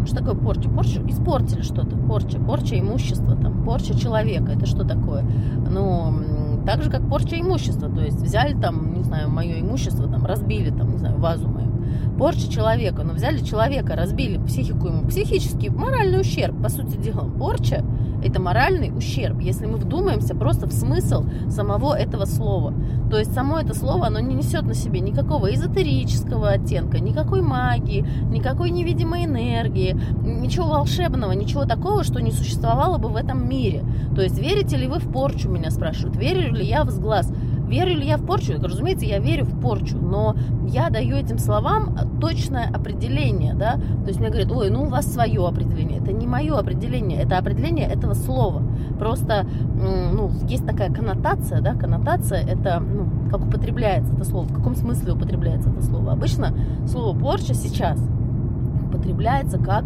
Что 0.07 0.17
такое 0.17 0.35
порча? 0.35 0.69
Порча 0.69 1.01
испортили 1.07 1.63
что-то. 1.63 1.97
Порча. 1.97 2.41
Порча 2.41 2.81
имущества, 2.81 3.37
там, 3.37 3.63
порча 3.65 3.97
человека. 3.97 4.51
Это 4.51 4.67
что 4.67 4.85
такое? 4.85 5.25
Ну, 5.71 6.63
так 6.67 6.83
же, 6.83 6.91
как 6.91 7.09
порча 7.09 7.41
имущества. 7.41 7.89
То 7.89 8.01
есть 8.01 8.21
взяли 8.21 8.55
там, 8.61 8.93
не 8.95 9.05
знаю, 9.05 9.31
мое 9.31 9.61
имущество, 9.61 10.09
там, 10.09 10.27
разбили, 10.27 10.71
там, 10.71 10.91
не 10.91 10.99
знаю, 10.99 11.21
вазу 11.21 11.49
мою. 11.49 11.76
Порча 12.19 12.51
человека. 12.51 13.03
Но 13.03 13.13
взяли 13.13 13.39
человека, 13.45 13.97
разбили 13.97 14.39
психику 14.39 14.89
ему. 14.89 15.07
Психический, 15.09 15.71
моральный 15.71 16.21
ущерб, 16.21 16.61
по 16.63 16.69
сути 16.69 16.97
дела. 16.97 17.29
Порча 17.39 17.85
это 18.23 18.41
моральный 18.41 18.91
ущерб, 18.97 19.41
если 19.41 19.67
мы 19.67 19.77
вдумаемся 19.77 20.35
просто 20.35 20.67
в 20.67 20.73
смысл 20.73 21.25
самого 21.49 21.95
этого 21.95 22.25
слова. 22.25 22.75
То 23.11 23.19
есть 23.19 23.33
само 23.33 23.61
это 23.61 23.75
слово, 23.75 24.07
оно 24.07 24.19
не 24.21 24.35
несет 24.35 24.63
на 24.63 24.75
себе 24.75 25.01
никакого 25.01 25.55
эзотерического 25.55 26.51
оттенка, 26.51 26.99
никакой 26.99 27.43
магии, 27.43 28.07
никакой 28.31 28.71
невидимой 28.71 29.27
энергии, 29.27 29.97
ничего 30.23 30.67
волшебного, 30.67 31.33
ничего 31.33 31.67
такого, 31.67 32.03
что 32.05 32.21
не 32.21 32.33
существовало 32.33 32.99
бы 32.99 33.09
в 33.11 33.17
этом 33.17 33.49
мире. 33.49 33.85
То 34.15 34.23
есть 34.23 34.39
верите 34.39 34.77
ли 34.77 34.89
вы 34.89 34.99
в 34.99 35.13
порчу, 35.13 35.49
меня 35.49 35.71
спрашивают, 35.71 36.17
верю 36.17 36.53
ли 36.53 36.65
я 36.65 36.85
в 36.85 36.91
сглаз? 36.91 37.31
Верю 37.67 37.97
ли 37.97 38.07
я 38.07 38.17
в 38.17 38.25
порчу? 38.25 38.55
Разумеется, 38.63 39.07
я 39.07 39.19
верю 39.19 39.45
в 39.45 39.61
порчу, 39.61 39.99
но 39.99 40.37
я 40.69 40.89
даю 40.91 41.17
этим 41.17 41.39
словам 41.39 41.97
точное 42.21 42.69
определение, 42.73 43.55
да, 43.55 43.73
то 43.75 44.09
есть 44.09 44.21
мне 44.21 44.29
говорят, 44.29 44.51
ой, 44.53 44.71
ну 44.71 44.85
у 44.85 44.89
вас 44.89 45.13
свое 45.13 45.47
определение, 45.47 45.99
это 46.01 46.13
не 46.13 46.27
мое 46.27 46.57
определение, 46.57 47.21
это 47.21 47.39
определение 47.39 47.87
этого 47.87 48.15
слова, 48.15 48.63
просто, 48.99 49.47
ну, 49.75 50.31
есть 50.49 50.67
такая 50.67 50.93
коннотация, 50.93 51.61
да, 51.61 51.75
коннотация, 51.75 52.41
это, 52.41 52.81
ну, 52.81 53.31
как 53.31 53.47
употребляется 53.47 54.15
это 54.15 54.25
слово, 54.25 54.47
в 54.47 54.55
каком 54.55 54.77
смысле 54.77 55.13
употребляется 55.13 55.71
это 55.71 55.83
слово. 55.83 56.13
Обычно 56.13 56.55
слово 56.87 57.19
порча 57.19 57.55
сейчас 57.55 58.01
употребляется 58.89 59.59
как 59.59 59.85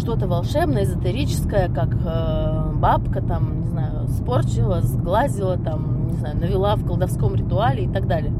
что-то 0.00 0.26
волшебное, 0.26 0.84
эзотерическое, 0.84 1.68
как 1.68 1.90
э, 1.94 2.72
бабка 2.74 3.22
там, 3.22 3.60
не 3.60 3.66
знаю, 3.66 4.08
спорчила, 4.08 4.80
сглазила 4.80 5.56
там, 5.56 6.08
не 6.08 6.16
знаю, 6.16 6.36
навела 6.38 6.74
в 6.76 6.84
колдовском 6.84 7.34
ритуале 7.34 7.84
и 7.84 7.88
так 7.88 8.06
далее. 8.08 8.32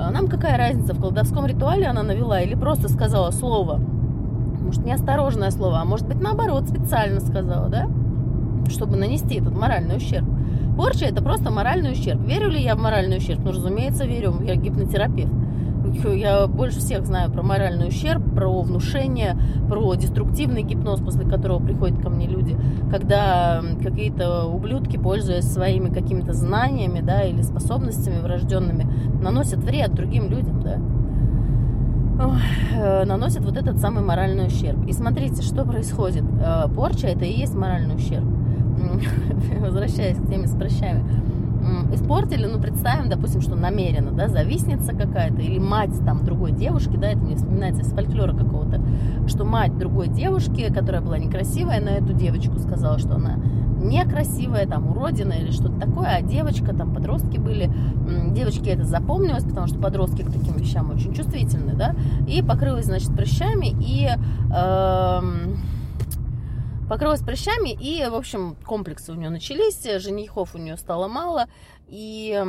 А 0.00 0.10
нам 0.10 0.28
какая 0.28 0.56
разница, 0.56 0.94
в 0.94 1.00
колдовском 1.00 1.46
ритуале 1.46 1.86
она 1.86 2.02
навела 2.02 2.40
или 2.40 2.54
просто 2.54 2.88
сказала 2.88 3.30
слово? 3.30 3.78
Может, 4.60 4.84
неосторожное 4.84 5.50
слово, 5.50 5.80
а 5.80 5.84
может 5.84 6.06
быть, 6.06 6.20
наоборот, 6.20 6.68
специально 6.68 7.20
сказала, 7.20 7.68
да? 7.68 7.88
Чтобы 8.68 8.96
нанести 8.96 9.36
этот 9.36 9.54
моральный 9.54 9.96
ущерб. 9.96 10.26
Порча– 10.76 11.04
это 11.06 11.22
просто 11.22 11.50
моральный 11.50 11.92
ущерб. 11.92 12.20
Верю 12.26 12.50
ли 12.50 12.62
я 12.62 12.76
в 12.76 12.78
моральный 12.78 13.18
ущерб? 13.18 13.40
Ну, 13.44 13.50
разумеется, 13.50 14.06
верю. 14.06 14.34
Я 14.42 14.54
гипнотерапевт. 14.54 15.32
Я 16.14 16.46
больше 16.46 16.78
всех 16.78 17.06
знаю 17.06 17.30
про 17.30 17.42
моральный 17.42 17.88
ущерб, 17.88 18.22
про 18.34 18.62
внушение, 18.62 19.36
про 19.68 19.94
деструктивный 19.94 20.62
гипноз, 20.62 21.00
после 21.00 21.24
которого 21.24 21.62
приходят 21.62 22.00
ко 22.00 22.10
мне 22.10 22.26
люди, 22.26 22.56
когда 22.90 23.62
какие-то 23.82 24.46
ублюдки, 24.46 24.96
пользуясь 24.96 25.44
своими 25.44 25.88
какими-то 25.88 26.32
знаниями, 26.32 27.00
да, 27.00 27.22
или 27.22 27.42
способностями 27.42 28.20
врожденными, 28.20 28.86
наносят 29.22 29.58
вред 29.58 29.94
другим 29.94 30.30
людям, 30.30 30.62
да 30.62 30.78
э, 32.74 33.04
наносят 33.04 33.44
вот 33.44 33.56
этот 33.56 33.78
самый 33.78 34.02
моральный 34.02 34.46
ущерб. 34.46 34.86
И 34.86 34.92
смотрите, 34.92 35.42
что 35.42 35.64
происходит. 35.64 36.24
Э, 36.40 36.68
порча 36.68 37.06
это 37.06 37.24
и 37.24 37.32
есть 37.32 37.54
моральный 37.54 37.96
ущерб. 37.96 38.24
Возвращаясь 39.60 40.18
к 40.18 40.28
теме 40.28 40.46
с 40.46 40.54
прыщами 40.54 41.04
испортили, 41.92 42.46
ну, 42.46 42.60
представим, 42.60 43.08
допустим, 43.08 43.40
что 43.40 43.54
намеренно, 43.56 44.12
да, 44.12 44.28
завистница 44.28 44.92
какая-то, 44.92 45.40
или 45.40 45.58
мать 45.58 45.92
там 46.04 46.24
другой 46.24 46.52
девушки, 46.52 46.96
да, 46.96 47.08
это 47.08 47.18
мне 47.18 47.36
вспоминается 47.36 47.82
из 47.82 47.88
фольклора 47.88 48.36
какого-то, 48.36 48.80
что 49.26 49.44
мать 49.44 49.76
другой 49.78 50.08
девушки, 50.08 50.72
которая 50.72 51.00
была 51.00 51.18
некрасивая, 51.18 51.80
на 51.80 51.90
эту 51.90 52.12
девочку 52.12 52.58
сказала, 52.58 52.98
что 52.98 53.14
она 53.14 53.38
некрасивая, 53.80 54.66
там, 54.66 54.88
уродина 54.90 55.32
или 55.32 55.50
что-то 55.50 55.78
такое, 55.78 56.16
а 56.16 56.22
девочка, 56.22 56.74
там, 56.74 56.92
подростки 56.92 57.38
были, 57.38 57.70
девочки 58.32 58.68
это 58.68 58.84
запомнилось, 58.84 59.44
потому 59.44 59.66
что 59.66 59.78
подростки 59.78 60.22
к 60.22 60.32
таким 60.32 60.54
вещам 60.54 60.90
очень 60.90 61.14
чувствительны, 61.14 61.74
да, 61.74 61.94
и 62.26 62.42
покрылась, 62.42 62.86
значит, 62.86 63.14
прыщами, 63.14 63.74
и... 63.80 64.08
Э, 64.54 65.20
покрылась 66.88 67.20
прыщами, 67.20 67.70
и, 67.70 68.06
в 68.08 68.14
общем, 68.14 68.56
комплексы 68.66 69.12
у 69.12 69.14
нее 69.14 69.30
начались, 69.30 69.82
женихов 70.00 70.54
у 70.54 70.58
нее 70.58 70.76
стало 70.76 71.06
мало, 71.06 71.48
и 71.86 72.42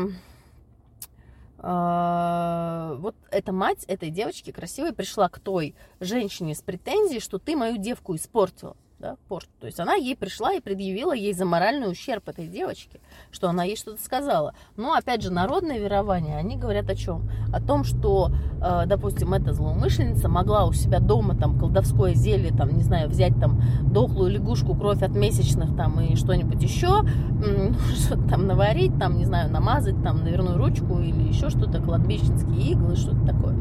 э, 1.57 2.95
вот 2.99 3.15
эта 3.31 3.51
мать 3.51 3.83
этой 3.85 4.09
девочки 4.09 4.51
красивой 4.51 4.93
пришла 4.93 5.27
к 5.29 5.39
той 5.39 5.75
женщине 5.99 6.55
с 6.55 6.61
претензией, 6.61 7.19
что 7.19 7.37
ты 7.37 7.55
мою 7.55 7.77
девку 7.77 8.15
испортила. 8.15 8.77
Да, 8.99 9.15
порчу. 9.29 9.47
То 9.59 9.67
есть 9.67 9.79
она 9.79 9.93
ей 9.93 10.15
пришла 10.15 10.53
и 10.53 10.59
предъявила 10.59 11.13
ей 11.13 11.33
за 11.33 11.45
моральный 11.45 11.89
ущерб 11.89 12.27
этой 12.27 12.47
девочке, 12.47 12.99
что 13.31 13.49
она 13.49 13.63
ей 13.63 13.77
что-то 13.77 14.01
сказала. 14.03 14.53
Но, 14.75 14.93
опять 14.93 15.21
же, 15.21 15.31
народные 15.31 15.79
верования, 15.79 16.35
они 16.35 16.57
говорят 16.57 16.89
о 16.89 16.95
чем? 16.95 17.29
О 17.53 17.61
том, 17.61 17.85
что, 17.85 18.31
э, 18.61 18.83
допустим, 18.87 19.33
эта 19.33 19.53
злоумышленница 19.53 20.27
могла 20.27 20.65
у 20.65 20.73
себя 20.73 20.99
дома 20.99 21.35
там 21.35 21.57
колдовское 21.57 22.13
зелье, 22.13 22.51
там, 22.51 22.75
не 22.75 22.83
знаю, 22.83 23.09
взять 23.09 23.39
там 23.39 23.61
дохлую 23.83 24.31
лягушку, 24.31 24.75
кровь 24.75 25.01
от 25.01 25.11
месячных 25.11 25.75
там 25.77 25.99
и 26.01 26.15
что-нибудь 26.17 26.61
еще, 26.61 27.03
что-то 27.95 28.27
там 28.27 28.47
наварить, 28.47 28.97
там, 28.99 29.17
не 29.17 29.25
знаю, 29.25 29.49
намазать 29.49 30.01
там 30.03 30.23
наверную 30.25 30.57
ручку 30.57 30.99
или 30.99 31.29
еще 31.29 31.49
что-то, 31.49 31.81
кладбищенские 31.81 32.71
иглы, 32.71 32.97
что-то 32.97 33.25
такое 33.25 33.55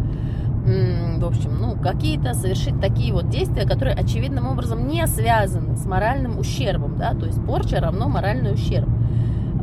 в 1.20 1.24
общем, 1.24 1.58
ну, 1.60 1.76
какие-то 1.76 2.34
совершить 2.34 2.80
такие 2.80 3.12
вот 3.12 3.28
действия, 3.28 3.66
которые 3.66 3.96
очевидным 3.96 4.46
образом 4.46 4.86
не 4.86 5.06
связаны 5.06 5.76
с 5.76 5.86
моральным 5.86 6.38
ущербом, 6.38 6.98
да, 6.98 7.14
то 7.14 7.26
есть 7.26 7.44
порча 7.44 7.80
равно 7.80 8.08
моральный 8.08 8.52
ущерб. 8.52 8.88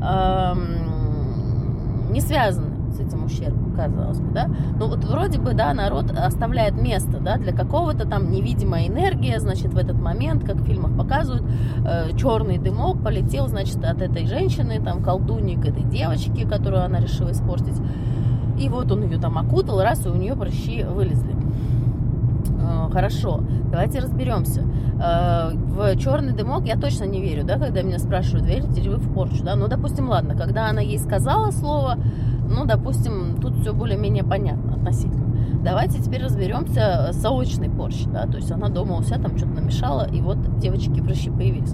Эм, 0.02 2.12
не 2.12 2.22
связаны 2.22 2.92
с 2.92 3.00
этим 3.00 3.26
ущербом, 3.26 3.76
казалось 3.76 4.20
бы, 4.20 4.32
да. 4.32 4.50
Но 4.80 4.88
вот 4.88 5.04
вроде 5.04 5.40
бы, 5.40 5.54
да, 5.54 5.74
народ 5.74 6.12
оставляет 6.12 6.82
место, 6.82 7.20
да, 7.20 7.38
для 7.38 7.54
какого-то 7.54 8.08
там 8.08 8.32
невидимой 8.32 8.88
энергии, 8.88 9.38
значит, 9.38 9.74
в 9.74 9.78
этот 9.78 10.00
момент, 10.00 10.44
как 10.44 10.58
в 10.58 10.66
фильмах 10.66 10.98
показывают, 10.98 11.44
э, 11.86 12.16
черный 12.18 12.58
дымок 12.58 13.04
полетел, 13.04 13.48
значит, 13.48 13.84
от 13.84 14.02
этой 14.02 14.28
женщины, 14.28 14.82
там, 14.82 15.04
колдуньи 15.04 15.56
к 15.56 15.66
этой 15.66 15.84
девочке, 15.84 16.48
которую 16.48 16.84
она 16.84 17.00
решила 17.00 17.32
испортить. 17.32 17.80
И 18.60 18.70
вот 18.70 18.92
он 18.92 19.04
ее 19.04 19.20
там 19.20 19.38
окутал, 19.38 19.82
раз, 19.82 20.06
и 20.06 20.10
у 20.10 20.16
нее 20.16 20.36
прыщи 20.36 20.84
вылезли. 20.84 21.36
Э, 22.60 22.90
хорошо, 22.92 23.42
давайте 23.72 24.00
разберемся. 24.00 24.64
Э, 25.02 25.52
в 25.54 25.98
черный 25.98 26.34
дымок 26.34 26.66
я 26.66 26.78
точно 26.78 27.04
не 27.06 27.22
верю, 27.22 27.44
да, 27.44 27.58
когда 27.58 27.82
меня 27.82 28.00
спрашивают, 28.00 28.46
верите 28.46 28.82
ли 28.82 28.90
вы 28.90 28.98
в 28.98 29.14
порчу, 29.14 29.44
да, 29.44 29.56
ну, 29.56 29.68
допустим, 29.68 30.10
ладно, 30.10 30.36
когда 30.36 30.70
она 30.70 30.82
ей 30.82 31.00
сказала 31.00 31.52
слово, 31.52 31.98
ну, 32.48 32.66
допустим, 32.66 33.38
тут 33.42 33.58
все 33.60 33.74
более-менее 33.74 34.24
понятно 34.24 34.76
относительно. 34.76 35.26
Давайте 35.64 36.00
теперь 36.00 36.24
разберемся 36.24 37.10
с 37.12 37.16
заочной 37.16 37.70
порчей, 37.70 38.08
да, 38.12 38.28
то 38.28 38.38
есть 38.38 38.52
она 38.52 38.70
дома 38.70 38.98
у 38.98 39.04
себя 39.04 39.18
там 39.18 39.36
что-то 39.38 39.54
намешала, 39.54 40.08
и 40.08 40.22
вот 40.22 40.60
девочки 40.60 41.02
прыщи 41.02 41.30
появились. 41.30 41.74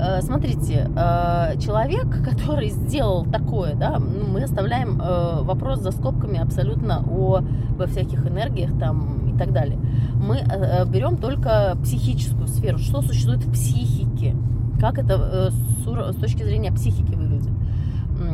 Э, 0.00 0.22
смотрите, 0.22 0.90
э, 0.96 1.58
человек, 1.58 2.24
который 2.24 2.70
сделал 2.70 3.26
такое, 3.26 3.74
да, 3.74 3.98
ну, 3.98 4.28
мы 4.28 4.42
оставляем 4.42 5.00
э, 5.00 5.42
вопрос 5.42 5.80
за 5.80 5.90
скобками 5.90 6.38
абсолютно 6.38 7.04
о 7.06 7.42
во 7.76 7.86
всяких 7.86 8.26
энергиях 8.26 8.78
там 8.78 9.34
и 9.34 9.38
так 9.38 9.52
далее. 9.52 9.78
Мы 10.14 10.42
берем 10.86 11.16
только 11.16 11.76
психическую 11.82 12.46
сферу, 12.46 12.78
что 12.78 13.00
существует 13.02 13.44
в 13.44 13.52
психике, 13.52 14.36
как 14.78 14.98
это 14.98 15.50
с 15.50 16.16
точки 16.16 16.42
зрения 16.42 16.72
психики 16.72 17.14
выглядит. 17.14 17.52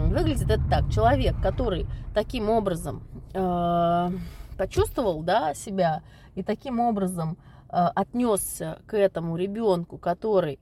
Выглядит 0.09 0.51
это 0.51 0.63
так: 0.69 0.91
человек, 0.91 1.41
который 1.41 1.87
таким 2.13 2.51
образом 2.51 3.03
почувствовал, 4.57 5.23
да, 5.23 5.55
себя 5.55 6.03
и 6.35 6.43
таким 6.43 6.81
образом 6.81 7.37
отнесся 7.69 8.79
к 8.87 8.95
этому 8.95 9.37
ребенку, 9.37 9.97
который 9.97 10.59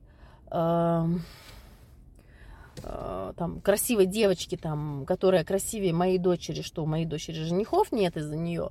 там 2.81 3.61
красивой 3.61 4.05
девочки, 4.05 4.57
там, 4.57 5.05
которая 5.05 5.43
красивее 5.43 5.93
моей 5.93 6.17
дочери, 6.17 6.61
что 6.61 6.83
у 6.83 6.85
моей 6.85 7.05
дочери 7.05 7.43
женихов 7.43 7.91
нет 7.91 8.15
из-за 8.17 8.35
нее. 8.35 8.69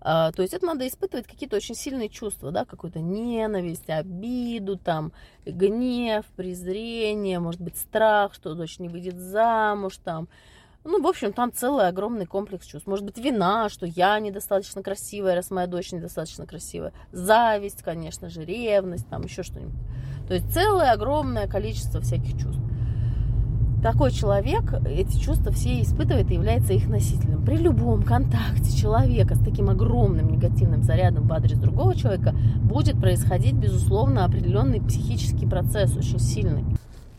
Э, 0.00 0.30
то 0.34 0.42
есть 0.42 0.54
это 0.54 0.66
надо 0.66 0.86
испытывать 0.86 1.26
какие-то 1.26 1.56
очень 1.56 1.74
сильные 1.74 2.08
чувства, 2.08 2.52
да, 2.52 2.64
какую-то 2.64 3.00
ненависть, 3.00 3.88
обиду, 3.90 4.76
там, 4.76 5.12
гнев, 5.44 6.24
презрение, 6.36 7.40
может 7.40 7.60
быть, 7.60 7.76
страх, 7.76 8.34
что 8.34 8.54
дочь 8.54 8.78
не 8.78 8.88
выйдет 8.88 9.18
замуж, 9.18 9.98
там, 9.98 10.28
ну, 10.86 11.02
в 11.02 11.06
общем, 11.06 11.32
там 11.32 11.52
целый 11.52 11.88
огромный 11.88 12.26
комплекс 12.26 12.66
чувств. 12.66 12.86
Может 12.86 13.04
быть, 13.04 13.18
вина, 13.18 13.68
что 13.68 13.86
я 13.86 14.18
недостаточно 14.20 14.82
красивая, 14.82 15.34
раз 15.34 15.50
моя 15.50 15.66
дочь 15.66 15.92
недостаточно 15.92 16.46
красивая. 16.46 16.92
Зависть, 17.12 17.82
конечно 17.82 18.28
же, 18.28 18.44
ревность, 18.44 19.08
там 19.08 19.22
еще 19.22 19.42
что-нибудь. 19.42 19.80
То 20.28 20.34
есть 20.34 20.52
целое 20.52 20.92
огромное 20.92 21.48
количество 21.48 22.00
всяких 22.00 22.40
чувств. 22.40 22.60
Такой 23.82 24.10
человек 24.10 24.64
эти 24.88 25.18
чувства 25.18 25.52
все 25.52 25.80
испытывает 25.80 26.30
и 26.30 26.34
является 26.34 26.72
их 26.72 26.88
носителем. 26.88 27.44
При 27.44 27.56
любом 27.56 28.02
контакте 28.02 28.76
человека 28.76 29.36
с 29.36 29.38
таким 29.38 29.70
огромным 29.70 30.28
негативным 30.28 30.82
зарядом 30.82 31.28
в 31.28 31.32
адрес 31.32 31.58
другого 31.58 31.94
человека 31.94 32.34
будет 32.62 33.00
происходить, 33.00 33.54
безусловно, 33.54 34.24
определенный 34.24 34.80
психический 34.80 35.46
процесс, 35.46 35.96
очень 35.96 36.18
сильный. 36.18 36.64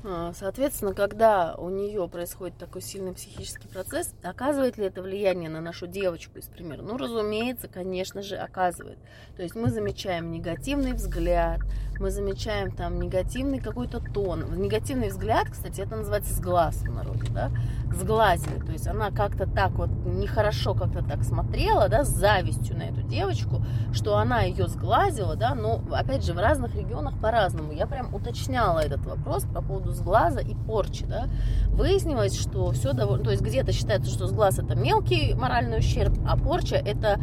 А, 0.09 0.31
соответственно, 0.33 0.93
когда 0.93 1.55
у 1.57 1.69
нее 1.69 2.07
происходит 2.07 2.57
такой 2.57 2.81
сильный 2.81 3.11
психический 3.11 3.67
процесс, 3.67 4.13
оказывает 4.23 4.77
ли 4.77 4.85
это 4.85 5.01
влияние 5.01 5.49
на 5.49 5.59
нашу 5.59 5.85
девочку, 5.85 6.39
из 6.39 6.45
примера? 6.45 6.81
Ну, 6.81 6.95
разумеется, 6.95 7.67
конечно 7.67 8.21
же, 8.21 8.37
оказывает. 8.37 8.97
То 9.35 9.43
есть 9.43 9.55
мы 9.55 9.69
замечаем 9.69 10.31
негативный 10.31 10.93
взгляд, 10.93 11.59
мы 11.99 12.09
замечаем 12.09 12.71
там 12.71 13.01
негативный 13.01 13.59
какой-то 13.59 13.99
тон. 13.99 14.45
Негативный 14.61 15.09
взгляд, 15.09 15.49
кстати, 15.49 15.81
это 15.81 15.97
называется 15.97 16.33
сглаз 16.33 16.75
в 16.77 16.89
народе, 16.89 17.29
да, 17.31 17.51
сглазили. 17.93 18.59
То 18.59 18.71
есть 18.71 18.87
она 18.87 19.11
как-то 19.11 19.45
так 19.45 19.71
вот 19.71 19.89
нехорошо 19.89 20.73
как-то 20.73 21.03
так 21.03 21.23
смотрела, 21.23 21.89
да, 21.89 22.05
с 22.05 22.09
завистью 22.09 22.77
на 22.77 22.83
эту 22.83 23.01
девочку, 23.01 23.61
что 23.91 24.15
она 24.15 24.43
ее 24.43 24.67
сглазила, 24.67 25.35
да, 25.35 25.53
но, 25.53 25.81
опять 25.91 26.23
же, 26.23 26.33
в 26.33 26.39
разных 26.39 26.75
регионах 26.75 27.19
по-разному. 27.19 27.73
Я 27.73 27.87
прям 27.87 28.13
уточняла 28.13 28.79
этот 28.79 29.05
вопрос 29.05 29.43
по 29.53 29.61
поводу 29.61 29.96
сглаза 29.97 30.41
и 30.41 30.53
порчи, 30.53 31.05
да. 31.05 31.27
Выяснилось, 31.71 32.39
что 32.39 32.71
все 32.71 32.93
довольно, 32.93 33.23
то 33.23 33.31
есть 33.31 33.43
где-то 33.43 33.71
считается, 33.71 34.09
что 34.09 34.27
сглаз 34.27 34.59
это 34.59 34.75
мелкий 34.75 35.33
моральный 35.33 35.79
ущерб, 35.79 36.13
а 36.27 36.37
порча 36.37 36.75
это 36.75 37.19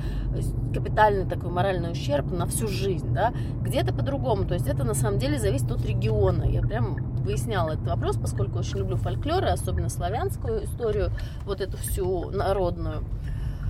капитальный 0.72 1.28
такой 1.28 1.50
моральный 1.50 1.92
ущерб 1.92 2.30
на 2.30 2.46
всю 2.46 2.66
жизнь, 2.66 3.12
да. 3.14 3.32
Где-то 3.62 3.94
по-другому, 3.94 4.44
то 4.44 4.54
есть 4.54 4.64
есть 4.64 4.74
это 4.74 4.84
на 4.84 4.94
самом 4.94 5.18
деле 5.18 5.38
зависит 5.38 5.70
от 5.70 5.84
региона. 5.84 6.44
Я 6.44 6.62
прям 6.62 6.96
выясняла 7.22 7.72
этот 7.72 7.86
вопрос, 7.86 8.16
поскольку 8.16 8.58
очень 8.58 8.78
люблю 8.78 8.96
фольклоры, 8.96 9.48
особенно 9.48 9.88
славянскую 9.88 10.64
историю, 10.64 11.10
вот 11.44 11.60
эту 11.60 11.76
всю 11.76 12.30
народную 12.30 13.04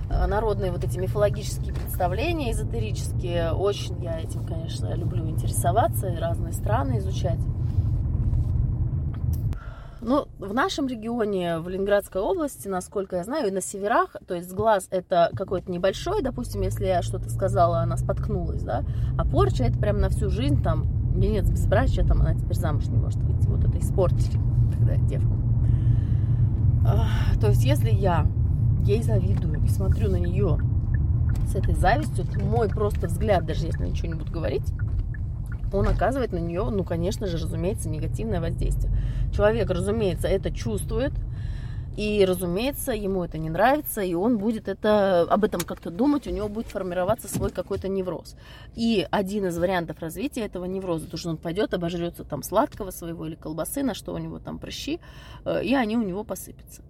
э, 0.09 0.25
народные 0.25 0.71
вот 0.71 0.83
эти 0.83 0.97
мифологические 0.97 1.73
представления 1.73 2.51
эзотерические. 2.51 3.51
Очень 3.51 4.01
я 4.03 4.19
этим, 4.19 4.45
конечно, 4.45 4.93
люблю 4.93 5.27
интересоваться 5.27 6.07
и 6.07 6.17
разные 6.17 6.53
страны 6.53 6.99
изучать. 6.99 7.39
Ну, 10.07 10.27
в 10.37 10.53
нашем 10.53 10.85
регионе, 10.85 11.57
в 11.57 11.67
Ленинградской 11.67 12.21
области, 12.21 12.67
насколько 12.67 13.15
я 13.15 13.23
знаю, 13.23 13.51
на 13.51 13.59
северах, 13.59 14.15
то 14.27 14.35
есть 14.35 14.53
глаз 14.53 14.87
это 14.91 15.31
какой-то 15.33 15.71
небольшой, 15.71 16.21
допустим, 16.21 16.61
если 16.61 16.85
я 16.85 17.01
что-то 17.01 17.27
сказала, 17.31 17.79
она 17.79 17.97
споткнулась, 17.97 18.61
да, 18.61 18.83
а 19.17 19.25
порча 19.25 19.63
это 19.63 19.79
прям 19.79 19.99
на 19.99 20.09
всю 20.09 20.29
жизнь, 20.29 20.61
там, 20.61 20.85
венец 21.19 21.49
безбрачия, 21.49 22.05
там, 22.05 22.21
она 22.21 22.35
теперь 22.35 22.55
замуж 22.55 22.85
не 22.85 22.97
может 22.97 23.17
выйти, 23.17 23.47
вот 23.47 23.63
это 23.65 23.79
испортили 23.79 24.39
тогда 24.73 24.95
девку. 24.97 25.35
То 27.41 27.47
есть, 27.47 27.65
если 27.65 27.89
я 27.89 28.27
ей 28.83 29.01
завидую 29.01 29.63
и 29.63 29.67
смотрю 29.69 30.11
на 30.11 30.17
нее 30.17 30.59
с 31.47 31.55
этой 31.55 31.73
завистью, 31.73 32.27
то 32.27 32.39
мой 32.41 32.69
просто 32.69 33.07
взгляд, 33.07 33.47
даже 33.47 33.65
если 33.65 33.87
ничего 33.87 34.09
не 34.09 34.19
буду 34.19 34.31
говорить, 34.31 34.71
он 35.73 35.87
оказывает 35.87 36.31
на 36.31 36.37
нее, 36.37 36.63
ну, 36.69 36.83
конечно 36.83 37.27
же, 37.27 37.37
разумеется, 37.37 37.89
негативное 37.89 38.41
воздействие. 38.41 38.93
Человек, 39.33 39.69
разумеется, 39.69 40.27
это 40.27 40.51
чувствует, 40.51 41.13
и, 41.97 42.25
разумеется, 42.27 42.91
ему 42.91 43.23
это 43.23 43.37
не 43.37 43.49
нравится, 43.49 44.01
и 44.01 44.13
он 44.13 44.37
будет 44.37 44.67
это, 44.67 45.21
об 45.21 45.45
этом 45.45 45.61
как-то 45.61 45.91
думать, 45.91 46.27
у 46.27 46.31
него 46.31 46.49
будет 46.49 46.67
формироваться 46.67 47.29
свой 47.29 47.51
какой-то 47.51 47.87
невроз. 47.87 48.35
И 48.75 49.07
один 49.11 49.45
из 49.45 49.57
вариантов 49.57 49.99
развития 49.99 50.41
этого 50.41 50.65
невроза, 50.65 51.07
то, 51.07 51.15
что 51.15 51.29
он 51.29 51.37
пойдет, 51.37 51.73
обожрется 51.73 52.25
там 52.25 52.43
сладкого 52.43 52.91
своего 52.91 53.25
или 53.25 53.35
колбасы, 53.35 53.81
на 53.81 53.93
что 53.93 54.13
у 54.13 54.17
него 54.17 54.39
там 54.39 54.59
прыщи, 54.59 54.99
э, 55.45 55.63
и 55.63 55.73
они 55.73 55.95
у 55.95 56.03
него 56.03 56.25
посыпятся. 56.25 56.81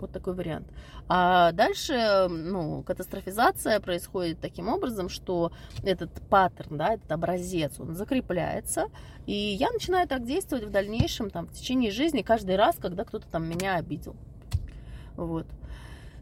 Вот 0.00 0.12
такой 0.12 0.34
вариант. 0.34 0.66
А 1.08 1.52
дальше, 1.52 2.26
ну, 2.28 2.82
катастрофизация 2.82 3.80
происходит 3.80 4.40
таким 4.40 4.68
образом, 4.68 5.08
что 5.08 5.52
этот 5.82 6.10
паттерн, 6.28 6.78
да, 6.78 6.94
этот 6.94 7.12
образец, 7.12 7.78
он 7.78 7.94
закрепляется, 7.94 8.86
и 9.26 9.32
я 9.32 9.70
начинаю 9.70 10.08
так 10.08 10.24
действовать 10.24 10.64
в 10.64 10.70
дальнейшем, 10.70 11.30
там, 11.30 11.46
в 11.46 11.52
течение 11.52 11.90
жизни, 11.90 12.22
каждый 12.22 12.56
раз, 12.56 12.76
когда 12.80 13.04
кто-то 13.04 13.26
там 13.28 13.48
меня 13.48 13.76
обидел. 13.76 14.16
Вот. 15.16 15.46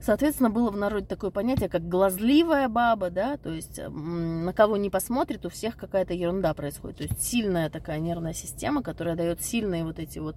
Соответственно, 0.00 0.50
было 0.50 0.70
в 0.70 0.76
народе 0.76 1.06
такое 1.06 1.30
понятие, 1.30 1.68
как 1.68 1.88
глазливая 1.88 2.68
баба, 2.68 3.11
да, 3.11 3.37
то 3.37 3.50
есть 3.50 3.80
на 3.88 4.52
кого 4.52 4.76
не 4.76 4.90
посмотрит, 4.90 5.44
у 5.44 5.50
всех 5.50 5.76
какая-то 5.76 6.14
ерунда 6.14 6.54
происходит. 6.54 6.98
То 6.98 7.02
есть 7.04 7.22
сильная 7.22 7.68
такая 7.68 7.98
нервная 7.98 8.32
система, 8.32 8.82
которая 8.82 9.16
дает 9.16 9.42
сильные 9.42 9.84
вот 9.84 9.98
эти 9.98 10.18
вот 10.18 10.37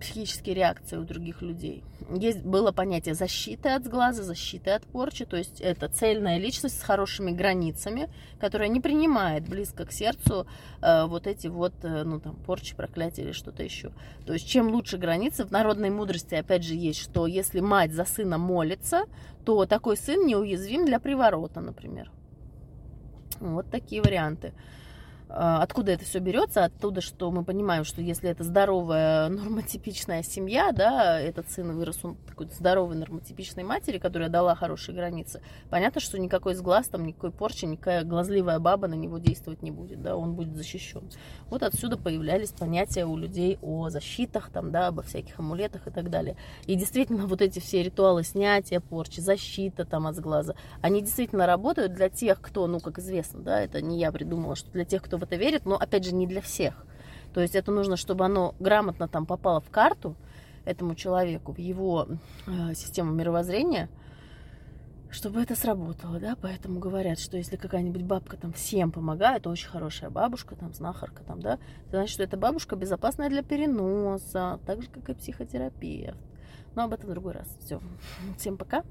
психические 0.00 0.54
реакции 0.54 0.96
у 0.96 1.04
других 1.04 1.42
людей. 1.42 1.84
Есть 2.10 2.42
было 2.42 2.72
понятие 2.72 3.14
защиты 3.14 3.68
от 3.68 3.84
сглаза, 3.84 4.24
защиты 4.24 4.70
от 4.70 4.84
порчи, 4.84 5.24
то 5.24 5.36
есть 5.36 5.60
это 5.60 5.88
цельная 5.88 6.38
личность 6.38 6.80
с 6.80 6.82
хорошими 6.82 7.30
границами, 7.30 8.10
которая 8.40 8.68
не 8.68 8.80
принимает 8.80 9.48
близко 9.48 9.84
к 9.84 9.92
сердцу 9.92 10.46
э, 10.82 11.04
вот 11.06 11.26
эти 11.26 11.46
вот, 11.46 11.74
э, 11.82 12.02
ну 12.04 12.18
там, 12.18 12.34
порчи, 12.34 12.74
проклятия 12.74 13.22
или 13.22 13.32
что-то 13.32 13.62
еще. 13.62 13.92
То 14.26 14.32
есть 14.32 14.48
чем 14.48 14.68
лучше 14.68 14.98
границы, 14.98 15.44
в 15.44 15.50
народной 15.50 15.90
мудрости 15.90 16.34
опять 16.34 16.64
же 16.64 16.74
есть, 16.74 17.00
что 17.00 17.26
если 17.26 17.60
мать 17.60 17.92
за 17.92 18.04
сына 18.04 18.38
молится, 18.38 18.87
то 19.44 19.66
такой 19.66 19.96
сын 19.96 20.26
неуязвим 20.26 20.84
для 20.84 20.98
приворота, 20.98 21.60
например. 21.60 22.10
Вот 23.40 23.70
такие 23.70 24.02
варианты. 24.02 24.52
А, 25.30 25.62
откуда 25.62 25.92
это 25.92 26.04
все 26.04 26.20
берется? 26.20 26.64
Оттуда, 26.64 27.00
что 27.02 27.30
мы 27.30 27.44
понимаем, 27.44 27.84
что 27.84 28.00
если 28.00 28.30
это 28.30 28.44
здоровая 28.44 29.28
нормотипичная 29.28 30.22
семья, 30.22 30.72
да, 30.72 31.20
этот 31.20 31.50
сын 31.50 31.76
вырос 31.76 31.98
он 32.02 32.16
такой 32.26 32.46
здоровой 32.46 32.96
нормотипичной 32.96 33.62
матери, 33.62 33.98
которая 33.98 34.30
дала 34.30 34.54
хорошие 34.54 34.94
границы, 34.94 35.42
понятно, 35.68 36.00
что 36.00 36.18
никакой 36.18 36.54
сглаз, 36.54 36.88
там, 36.88 37.04
никакой 37.04 37.30
порчи, 37.30 37.66
никакая 37.66 38.04
глазливая 38.04 38.58
баба 38.58 38.88
на 38.88 38.94
него 38.94 39.18
действовать 39.18 39.62
не 39.62 39.70
будет, 39.70 40.02
да, 40.02 40.16
он 40.16 40.34
будет 40.34 40.56
защищен. 40.56 41.10
Вот 41.50 41.62
отсюда 41.62 41.98
появлялись 41.98 42.52
понятия 42.52 43.04
у 43.04 43.16
людей 43.16 43.58
о 43.60 43.90
защитах, 43.90 44.50
там, 44.50 44.70
да, 44.70 44.86
обо 44.88 45.02
всяких 45.02 45.38
амулетах 45.38 45.86
и 45.86 45.90
так 45.90 46.08
далее. 46.08 46.36
И 46.66 46.74
действительно, 46.74 47.26
вот 47.26 47.42
эти 47.42 47.58
все 47.58 47.82
ритуалы 47.82 48.24
снятия 48.24 48.80
порчи, 48.80 49.20
защита 49.20 49.84
там 49.84 50.06
от 50.06 50.16
сглаза, 50.16 50.54
они 50.80 51.02
действительно 51.02 51.46
работают 51.46 51.92
для 51.92 52.08
тех, 52.08 52.40
кто, 52.40 52.66
ну, 52.66 52.80
как 52.80 52.98
известно, 52.98 53.40
да, 53.40 53.60
это 53.60 53.82
не 53.82 53.98
я 53.98 54.10
придумала, 54.10 54.56
что 54.56 54.70
для 54.70 54.86
тех, 54.86 55.02
кто 55.02 55.17
в 55.18 55.22
это 55.22 55.36
верит, 55.36 55.66
но 55.66 55.76
опять 55.76 56.04
же 56.04 56.14
не 56.14 56.26
для 56.26 56.40
всех. 56.40 56.84
То 57.34 57.40
есть 57.40 57.54
это 57.54 57.70
нужно, 57.70 57.96
чтобы 57.96 58.24
оно 58.24 58.54
грамотно 58.58 59.08
там 59.08 59.26
попало 59.26 59.60
в 59.60 59.70
карту 59.70 60.16
этому 60.64 60.94
человеку, 60.94 61.52
в 61.52 61.58
его 61.58 62.08
э, 62.46 62.74
систему 62.74 63.12
мировоззрения, 63.12 63.88
чтобы 65.10 65.40
это 65.40 65.56
сработало, 65.56 66.20
да, 66.20 66.36
поэтому 66.40 66.80
говорят, 66.80 67.18
что 67.18 67.38
если 67.38 67.56
какая-нибудь 67.56 68.02
бабка 68.02 68.36
там 68.36 68.52
всем 68.52 68.92
помогает, 68.92 69.46
очень 69.46 69.68
хорошая 69.68 70.10
бабушка, 70.10 70.54
там, 70.54 70.74
знахарка, 70.74 71.22
там, 71.22 71.40
да, 71.40 71.58
значит, 71.90 72.12
что 72.12 72.22
эта 72.22 72.36
бабушка 72.36 72.76
безопасная 72.76 73.30
для 73.30 73.42
переноса, 73.42 74.60
так 74.66 74.82
же, 74.82 74.88
как 74.90 75.08
и 75.08 75.14
психотерапевт. 75.14 76.18
Но 76.74 76.84
об 76.84 76.92
этом 76.92 77.08
в 77.08 77.12
другой 77.12 77.32
раз. 77.32 77.48
Все. 77.60 77.80
Всем 78.36 78.56
пока. 78.56 78.84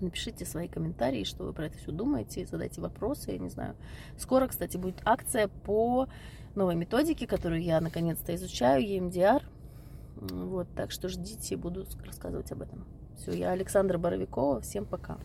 Напишите 0.00 0.44
свои 0.44 0.68
комментарии, 0.68 1.24
что 1.24 1.44
вы 1.44 1.52
про 1.52 1.66
это 1.66 1.78
все 1.78 1.90
думаете, 1.90 2.46
задайте 2.46 2.80
вопросы, 2.80 3.32
я 3.32 3.38
не 3.38 3.48
знаю. 3.48 3.76
Скоро, 4.18 4.46
кстати, 4.46 4.76
будет 4.76 5.00
акция 5.04 5.48
по 5.48 6.08
новой 6.54 6.74
методике, 6.74 7.26
которую 7.26 7.62
я 7.62 7.80
наконец-то 7.80 8.34
изучаю, 8.34 8.82
EMDR. 8.82 9.42
Вот, 10.16 10.68
так 10.74 10.90
что 10.90 11.08
ждите, 11.08 11.56
буду 11.56 11.86
рассказывать 12.04 12.50
об 12.52 12.62
этом. 12.62 12.84
Все, 13.16 13.32
я 13.32 13.50
Александра 13.50 13.98
Боровикова, 13.98 14.60
всем 14.60 14.84
пока. 14.84 15.18